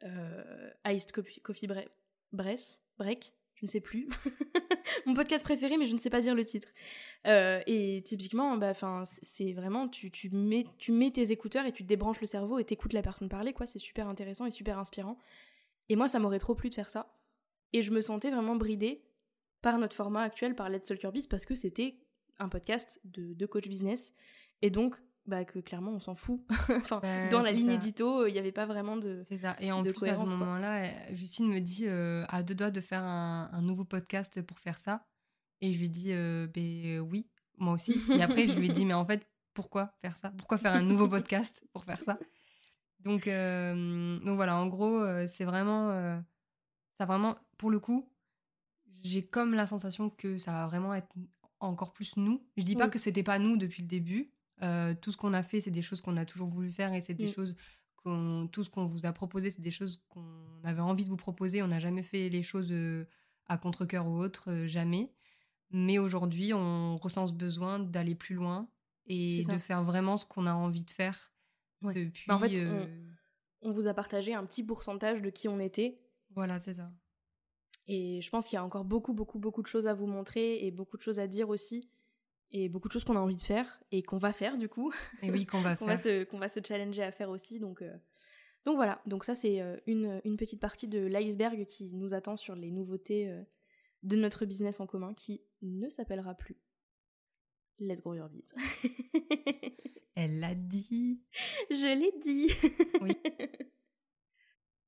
[0.03, 1.88] Euh, Iced Coffee, Coffee Bre-
[2.34, 4.09] Bress, Break, je ne sais plus.
[5.05, 6.67] Mon podcast préféré, mais je ne sais pas dire le titre.
[7.26, 8.74] Euh, et typiquement, bah,
[9.05, 12.65] c'est vraiment, tu, tu, mets, tu mets tes écouteurs et tu débranches le cerveau et
[12.65, 13.65] t'écoutes la personne parler, quoi.
[13.65, 15.17] C'est super intéressant et super inspirant.
[15.89, 17.13] Et moi, ça m'aurait trop plu de faire ça.
[17.71, 19.03] Et je me sentais vraiment bridée
[19.64, 21.97] par notre format actuel, par Let's Talk Biz, parce que c'était
[22.38, 24.14] un podcast de, de coach business.
[24.61, 24.95] Et donc,
[25.26, 26.41] bah, que clairement, on s'en fout.
[26.70, 27.74] enfin, Ouais, dans la ligne ça.
[27.76, 29.22] édito, il n'y avait pas vraiment de.
[29.26, 29.55] C'est ça.
[29.59, 32.82] Et en plus, à ce moment-là, euh, Justine me dit euh, à deux doigts de
[32.82, 35.05] faire un, un nouveau podcast pour faire ça.
[35.61, 37.26] Et je lui dis, euh, ben euh, oui,
[37.57, 38.01] moi aussi.
[38.11, 40.34] Et après, je lui ai dit, mais en fait, pourquoi faire ça?
[40.38, 42.20] Pourquoi faire un nouveau podcast pour faire ça?
[42.99, 46.18] Donc, euh, donc voilà, en gros, euh, c'est vraiment, euh,
[46.91, 48.09] ça vraiment, pour le coup,
[49.02, 51.08] j'ai comme la sensation que ça va vraiment être
[51.60, 52.46] encore plus nous.
[52.58, 52.91] Je dis pas Oui.
[52.91, 54.32] que c'était pas nous depuis le début.
[54.62, 57.02] Euh, tout ce qu'on a fait, c'est des choses qu'on a toujours voulu faire et
[57.02, 57.34] c'est des Mm.
[57.34, 57.56] choses
[57.98, 61.18] qu'on, tout ce qu'on vous a proposé, c'est des choses qu'on avait envie de vous
[61.18, 61.62] proposer.
[61.64, 63.06] On n'a jamais fait les choses euh,
[63.48, 65.12] à contre-cœur ou autre, euh, jamais.
[65.72, 68.70] Mais aujourd'hui, on ressent ce besoin d'aller plus loin
[69.08, 71.34] et de faire vraiment ce qu'on a envie de faire
[71.82, 72.26] depuis.
[72.28, 72.68] Bah, en fait,
[73.62, 76.00] on, vous a partagé un petit pourcentage de qui on était.
[76.36, 76.91] Voilà, c'est ça.
[77.88, 80.66] Et je pense qu'il y a encore beaucoup, beaucoup, beaucoup de choses à vous montrer
[80.66, 81.90] et beaucoup de choses à dire aussi.
[82.52, 84.94] Et beaucoup de choses qu'on a envie de faire et qu'on va faire du coup.
[85.22, 86.28] Et oui, qu'on va faire.
[86.28, 87.60] qu'on va, se, challenger à faire aussi.
[87.60, 87.92] Donc, euh,
[88.66, 92.38] donc voilà, donc ça c'est euh, une, une, petite partie de l'iceberg qui nous attend
[92.38, 93.42] sur les nouveautés euh,
[94.04, 96.56] de notre business en commun qui ne s'appellera plus
[97.80, 98.54] Let's Grow Your Biz.
[100.16, 101.22] Elle l'a dit.
[101.72, 102.54] Je l'ai dit.
[103.02, 103.18] Oui.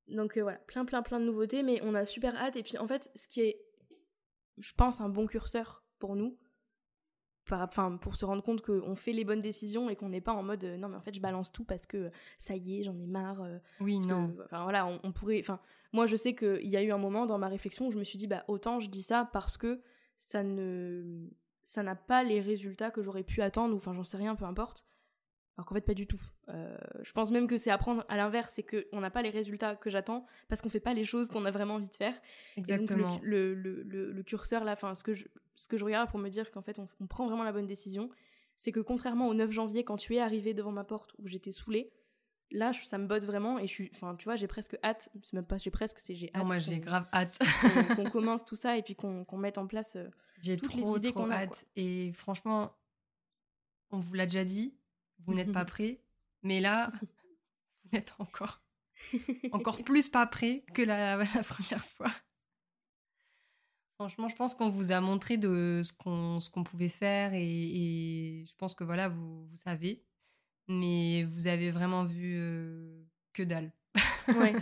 [0.08, 2.56] Donc euh, voilà, plein plein plein de nouveautés, mais on a super hâte.
[2.56, 3.60] Et puis en fait, ce qui est,
[4.58, 6.38] je pense, un bon curseur pour nous,
[7.50, 10.42] enfin pour se rendre compte qu'on fait les bonnes décisions et qu'on n'est pas en
[10.42, 12.98] mode euh, non mais en fait je balance tout parce que ça y est j'en
[12.98, 13.42] ai marre.
[13.42, 14.34] Euh, oui non.
[14.44, 15.40] Enfin voilà, on, pourrait.
[15.40, 15.60] Enfin
[15.92, 18.04] moi je sais qu'il y a eu un moment dans ma réflexion où je me
[18.04, 19.80] suis dit bah autant je dis ça parce que
[20.16, 21.28] ça ne
[21.62, 24.44] ça n'a pas les résultats que j'aurais pu attendre ou enfin j'en sais rien peu
[24.44, 24.86] importe
[25.56, 26.20] alors qu'en fait, pas du tout.
[26.48, 29.74] Euh, je pense même que c'est apprendre à l'inverse, c'est qu'on n'a pas les résultats
[29.74, 32.14] que j'attends parce qu'on fait pas les choses qu'on a vraiment envie de faire.
[32.56, 33.18] Exactement.
[33.22, 36.28] le, le, le, curseur là, enfin, ce que je, ce que je regarde pour me
[36.28, 38.10] dire qu'en fait, on, prend vraiment la bonne décision,
[38.58, 41.52] c'est que contrairement au 9 janvier, quand tu es arrivé devant ma porte où j'étais
[41.52, 41.90] saoulée,
[42.50, 45.08] là, ça me botte vraiment et je suis, enfin, tu vois, j'ai presque hâte.
[45.22, 46.44] C'est même pas j'ai presque, c'est j'ai hâte.
[46.44, 47.38] moi, j'ai grave hâte.
[47.96, 51.30] qu'on commence tout ça et puis qu'on mette en place euh, toutes les idées qu'on
[51.30, 51.36] a.
[51.36, 51.66] hâte.
[51.76, 52.76] Et franchement,
[53.90, 54.74] on vous l'a déjà dit,
[55.24, 56.00] vous n'êtes pas prêt.
[56.42, 58.62] Mais là, vous n'êtes encore,
[59.52, 62.10] encore plus pas prêt que la, première fois.
[63.96, 68.54] Franchement, je pense qu'on vous a montré de ce qu'on qu'on pouvait faire et, je
[68.56, 70.04] pense que voilà, vous, vous savez.
[70.68, 73.02] Mais vous avez vraiment vu euh,
[73.32, 73.72] que dalle.
[74.28, 74.52] ouais,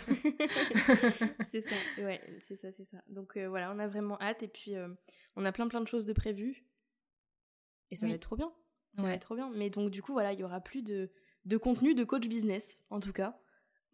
[1.51, 3.03] c'est ça, ouais, c'est ça, c'est ça.
[3.09, 4.89] Donc euh, voilà, on a vraiment hâte et puis euh,
[5.35, 6.65] on a plein plein de choses de prévues
[7.91, 8.53] et ça va être trop bien.
[8.97, 9.51] Ça va être trop bien.
[9.55, 11.11] Mais donc, du coup, voilà, il y aura plus de,
[11.45, 13.39] de contenu de coach business, en tout cas.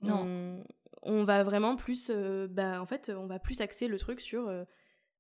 [0.03, 0.62] Non.
[1.03, 2.11] On, va vraiment plus.
[2.11, 4.64] Euh, bah, en fait, on va plus axer le truc sur euh,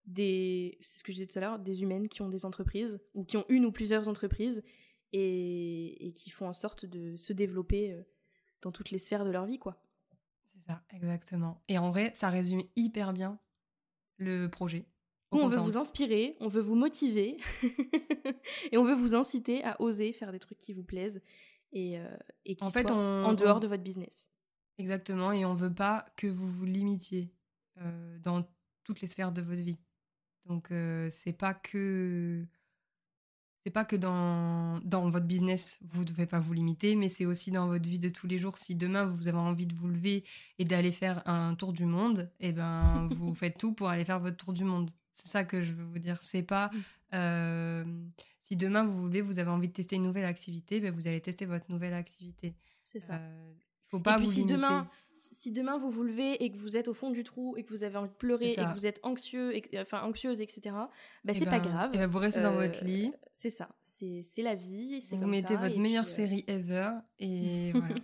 [0.06, 0.78] des.
[0.80, 3.24] C'est ce que je disais tout à l'heure, des humaines qui ont des entreprises, ou
[3.24, 4.62] qui ont une ou plusieurs entreprises,
[5.12, 8.02] et, et qui font en sorte de se développer euh,
[8.62, 9.82] dans toutes les sphères de leur vie, quoi.
[10.54, 11.62] C'est ça, exactement.
[11.68, 13.38] Et en vrai, ça résume hyper bien
[14.16, 14.86] le projet
[15.32, 17.36] on veut vous inspirer, on veut vous motiver
[18.72, 21.22] et on veut vous inciter à oser faire des trucs qui vous plaisent
[21.72, 24.32] et, euh, qui en fait, en dehors de votre business.
[24.78, 27.32] Exactement, et on veut pas que vous vous limitiez
[27.80, 28.48] euh, dans
[28.84, 29.78] toutes les sphères de votre vie.
[30.46, 32.46] Donc euh, c'est pas que
[33.60, 37.26] c'est pas que dans, dans votre business, vous ne devez pas vous limiter, mais c'est
[37.26, 38.56] aussi dans votre vie de tous les jours.
[38.56, 40.24] Si demain, vous avez envie de vous lever
[40.58, 44.18] et d'aller faire un tour du monde, eh ben, vous faites tout pour aller faire
[44.18, 44.90] votre tour du monde.
[45.12, 46.16] C'est ça que je veux vous dire.
[46.22, 46.78] C'est pas mmh.
[47.14, 47.84] euh,
[48.40, 51.20] si demain vous voulez, vous avez envie de tester une nouvelle activité, ben vous allez
[51.20, 52.54] tester votre nouvelle activité.
[52.84, 53.16] C'est ça.
[53.16, 53.52] Euh,
[53.90, 54.54] faut pas vous si limiter.
[54.54, 57.64] demain, si demain vous vous levez et que vous êtes au fond du trou et
[57.64, 60.60] que vous avez envie de pleurer et que vous êtes anxieux, et, enfin anxieuse, etc.
[61.24, 61.90] Ben eh c'est pas ben, grave.
[61.94, 63.10] Et ben vous restez dans votre lit.
[63.12, 63.68] Euh, c'est ça.
[63.84, 65.00] C'est la vie.
[65.10, 67.94] Vous mettez votre meilleure série ever et voilà.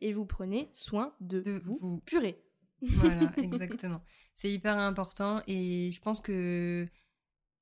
[0.00, 1.98] et vous prenez soin de, vous, vous.
[2.00, 2.42] purée.
[2.82, 4.02] Voilà, exactement.
[4.34, 6.86] c'est hyper important et je pense que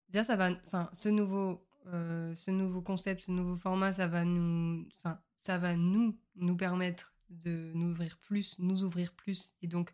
[0.08, 4.24] déjà ça va, enfin, ce nouveau, euh, ce nouveau concept, ce nouveau format, ça va
[4.24, 9.66] nous, enfin, ça va nous, nous permettre de nous ouvrir plus, nous ouvrir plus et
[9.66, 9.92] donc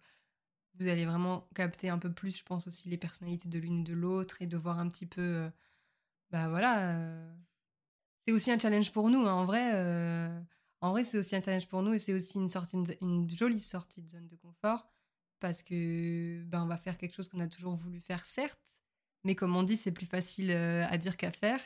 [0.77, 3.85] vous allez vraiment capter un peu plus, je pense aussi les personnalités de l'une et
[3.85, 5.51] de l'autre et de voir un petit peu, euh,
[6.31, 7.35] bah voilà, euh,
[8.27, 9.73] c'est aussi un challenge pour nous, hein, en vrai.
[10.81, 13.61] en vrai, c'est aussi un challenge pour nous et c'est aussi une sortie, une jolie
[13.61, 14.95] sortie de zone de confort
[15.45, 18.79] parce que ben on va faire quelque chose qu'on a toujours voulu faire certes,
[19.25, 21.61] mais comme on dit c'est plus facile euh, à dire qu'à faire.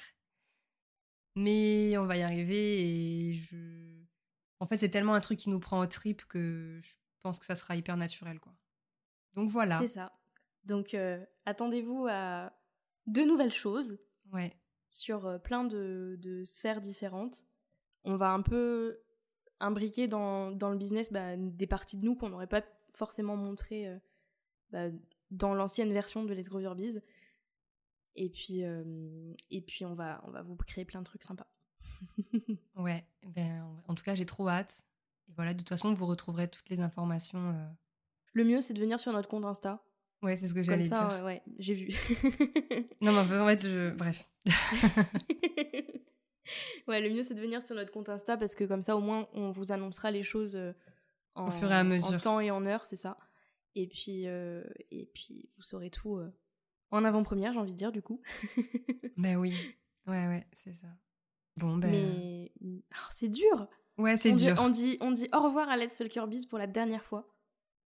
[1.36, 3.97] Mais on va y arriver et je
[4.60, 7.46] en fait c'est tellement un truc qui nous prend au trip que je pense que
[7.46, 8.52] ça sera hyper naturel quoi.
[9.34, 9.78] Donc voilà.
[9.80, 10.12] C'est ça.
[10.64, 12.52] Donc euh, attendez-vous à
[13.06, 13.98] de nouvelles choses.
[14.32, 14.52] Ouais.
[14.90, 17.46] Sur euh, plein de, de, sphères différentes.
[18.04, 18.98] On va un peu
[19.60, 22.62] imbriquer dans, dans le business bah, des parties de nous qu'on n'aurait pas
[22.94, 23.98] forcément montré euh,
[24.70, 24.88] bah,
[25.30, 27.02] dans l'ancienne version de Let's Grow Your Biz.
[28.16, 31.46] Et puis, et puis on, va, on va vous créer plein de trucs sympas.
[32.76, 34.84] Ouais, ben, en tout cas, j'ai trop hâte.
[35.28, 37.50] Et voilà, de toute façon, vous retrouverez toutes les informations.
[37.50, 37.66] Euh.
[38.32, 39.82] Le mieux, c'est de venir sur notre compte Insta.
[40.22, 41.08] Ouais, c'est ce que j'allais dire.
[41.08, 41.88] Ouais, ouais j'ai vu.
[43.00, 43.90] non, mais en fait, je...
[43.90, 44.28] bref.
[46.88, 49.00] ouais, le mieux, c'est de venir sur notre compte Insta parce que comme ça, au
[49.00, 50.58] moins, on vous annoncera les choses
[51.36, 52.14] au fur et à mesure.
[52.14, 53.16] En temps et en heure, c'est ça.
[53.74, 56.34] Et puis, euh, et puis, vous saurez tout euh,
[56.90, 58.20] en avant-première, j'ai envie de dire, du coup.
[59.16, 59.52] ben oui,
[60.06, 60.88] ouais, ouais, c'est ça.
[61.58, 61.90] Bon, ben.
[61.90, 63.68] Mais oh, c'est dur.
[63.96, 64.56] Ouais, c'est on dit, dur.
[64.60, 67.28] on, dit, on dit au revoir à Let's Biz pour la dernière fois.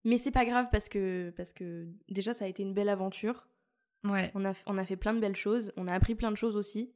[0.03, 3.47] Mais c'est pas grave parce que, parce que déjà, ça a été une belle aventure.
[4.03, 4.31] Ouais.
[4.35, 5.71] On a, on a fait plein de belles choses.
[5.77, 6.91] On a appris plein de choses aussi.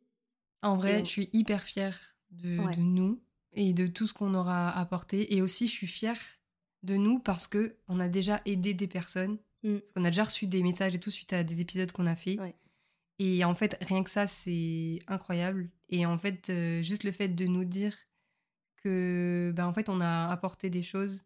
[0.61, 1.97] En vrai, je suis hyper fière
[2.31, 2.75] de, Ouais.
[2.75, 3.21] de nous
[3.53, 5.35] et de tout ce qu'on aura apporté.
[5.35, 6.19] Et aussi, je suis fière
[6.83, 9.37] de nous parce que on a déjà aidé des personnes.
[9.63, 9.77] Mm.
[9.79, 12.15] Parce qu'on a déjà reçu des messages et tout suite à des épisodes qu'on a
[12.15, 12.39] fait.
[12.39, 12.55] Ouais.
[13.19, 15.69] Et en fait, rien que ça, c'est incroyable.
[15.89, 17.95] Et en fait, euh, juste le fait de nous dire
[18.77, 21.25] que, bah, en fait, on a apporté des choses,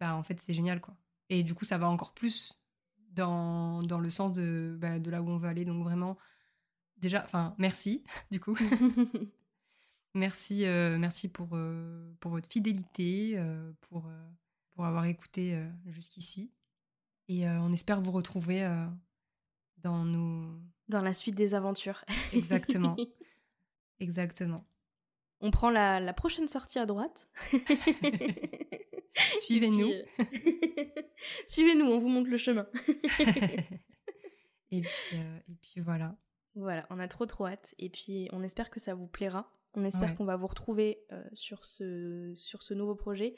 [0.00, 0.96] bah, en fait, c'est génial, quoi.
[1.30, 2.62] Et du coup, ça va encore plus
[3.10, 5.64] dans, dans le sens de, bah, de là où on veut aller.
[5.64, 6.18] Donc vraiment,
[6.98, 8.56] déjà, enfin, merci, du coup.
[10.14, 13.38] Merci, euh, merci pour, euh, pour votre fidélité,
[13.82, 14.10] pour,
[14.72, 16.50] pour avoir écouté jusqu'ici.
[17.28, 18.66] Et on espère vous retrouver
[19.76, 20.58] dans nos...
[20.88, 22.04] Dans la suite des aventures.
[22.32, 22.96] Exactement.
[24.00, 24.64] Exactement.
[25.40, 27.28] on prend la, la prochaine sortie à droite.
[29.40, 29.88] Suivez-nous.
[29.88, 30.84] Puis, euh,
[31.46, 32.66] Suivez-nous, on vous montre le chemin.
[34.70, 36.16] et, puis, euh, et puis voilà.
[36.54, 37.74] Voilà, on a trop trop hâte.
[37.78, 39.52] Et puis on espère que ça vous plaira.
[39.74, 40.14] On espère Ouais.
[40.16, 43.34] qu'on va vous retrouver euh, sur, ce, sur ce nouveau projet.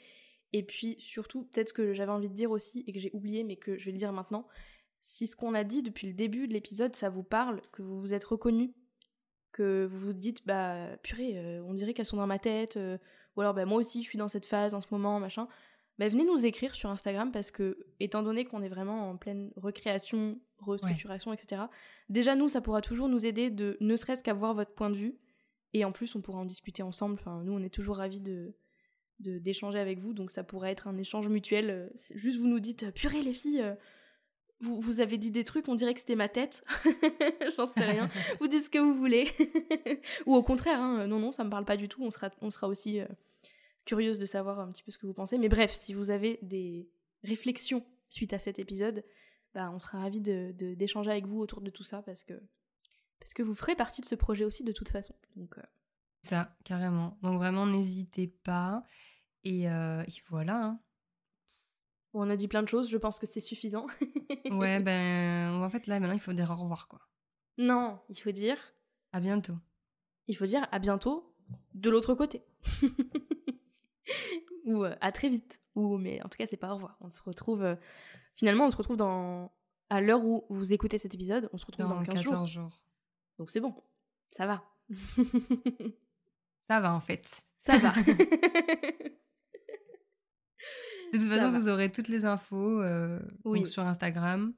[0.53, 3.57] Et puis surtout, peut-être que j'avais envie de dire aussi et que j'ai oublié, mais
[3.57, 4.47] que je vais le dire maintenant.
[5.01, 7.99] Si ce qu'on a dit depuis le début de l'épisode, ça vous parle, que vous
[7.99, 8.73] vous êtes reconnu,
[9.51, 12.97] que vous vous dites, bah purée, euh, on dirait qu'elles sont dans ma tête, euh,
[13.35, 15.47] ou alors bah moi aussi je suis dans cette phase en ce moment, machin.
[15.99, 19.51] Bah, venez nous écrire sur Instagram parce que, étant donné qu'on est vraiment en pleine
[19.57, 21.63] recréation, restructuration, etc.,
[22.07, 24.95] déjà nous, ça pourra toujours nous aider de ne serait-ce qu'à voir votre point de
[24.95, 25.17] vue.
[25.73, 27.15] Et en plus, on pourra en discuter ensemble.
[27.15, 28.55] Enfin, nous, on est toujours ravis de
[29.19, 31.69] d'échanger avec vous, donc ça pourrait être un échange mutuel.
[31.69, 33.75] Euh, Juste vous nous dites, purée les filles,
[34.61, 36.63] vous, vous avez dit des trucs, on dirait que c'était ma tête.
[37.57, 38.09] J'en sais rien.
[38.39, 39.27] vous dites ce que vous voulez.
[40.25, 42.03] Ou au contraire, hein, non, non, ça me parle pas du tout.
[42.03, 43.05] On sera, on sera aussi euh,
[43.85, 45.37] curieuse de savoir un petit peu ce que vous pensez.
[45.37, 46.89] Mais bref, si vous avez des
[47.23, 49.03] réflexions suite à cet épisode,
[49.53, 52.33] bah, on sera ravis de- de- d'échanger avec vous autour de tout ça parce que,
[53.19, 55.13] parce que vous ferez partie de ce projet aussi de toute façon.
[55.35, 55.61] Donc, euh,
[56.21, 57.17] Ça, carrément.
[57.23, 58.83] Donc vraiment, n'hésitez pas.
[59.43, 60.55] Et, euh, voilà.
[60.65, 60.79] hein.
[62.13, 63.85] On a dit plein de choses, je pense que c'est suffisant.
[64.51, 67.01] Ouais, ben, en fait, là, maintenant, il faut dire au revoir, quoi.
[67.57, 68.57] non, il faut dire,
[69.13, 69.53] À bientôt.
[70.27, 71.33] il faut dire à bientôt
[71.75, 72.43] de l'autre côté.
[74.65, 75.61] Ou euh, à très vite.
[75.75, 76.97] Ou, mais en tout cas, c'est pas au revoir.
[77.01, 77.75] On se retrouve, euh,
[78.35, 79.51] finalement, on se retrouve dans,
[79.89, 82.63] à l'heure où vous écoutez cet épisode, on se retrouve dans, Dans 15 14 jours.
[82.63, 82.81] jours.
[83.37, 83.73] Donc c'est bon,
[84.29, 84.63] ça va.
[86.67, 87.41] Ça va, en fait.
[87.57, 87.91] ça va.
[91.13, 93.59] De toute façon, vous aurez toutes les infos euh, Oui.
[93.59, 94.53] donc sur Instagram.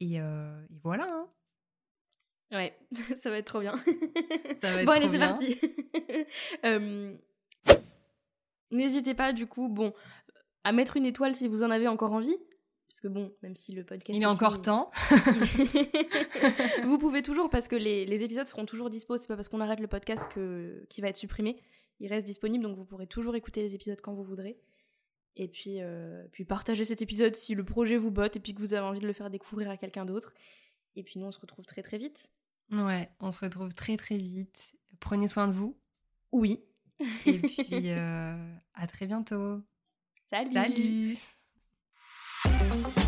[0.00, 1.06] Et, euh, et voilà.
[1.10, 1.26] hein.
[2.52, 2.78] Ouais,
[3.16, 3.72] ça va être trop bien.
[4.62, 5.56] Ça va être bon, allez, c'est parti.
[6.64, 7.14] Euh,
[8.70, 9.92] N'hésitez pas, du coup, bon,
[10.64, 12.36] à mettre une étoile si vous en avez encore envie.
[12.88, 14.16] Parce que bon, même si le podcast.
[14.16, 14.90] Il est encore fini- temps.
[16.84, 19.16] vous pouvez toujours, parce que les, les épisodes seront toujours dispo.
[19.16, 21.60] C'est pas parce qu'on arrête le podcast que qui va être supprimé.
[21.98, 24.58] Il reste disponible, donc vous pourrez toujours écouter les épisodes quand vous voudrez.
[25.36, 28.60] Et puis, euh, puis partagez cet épisode si le projet vous botte et puis que
[28.60, 30.32] vous avez envie de le faire découvrir à quelqu'un d'autre.
[30.94, 32.30] Et puis nous, on se retrouve très très vite.
[32.72, 34.74] Ouais, on se retrouve très très vite.
[34.98, 35.78] Prenez soin de vous.
[36.32, 36.64] Oui.
[37.26, 39.60] Et puis, euh, à très bientôt.
[40.24, 41.16] Salut.
[42.42, 43.05] Salut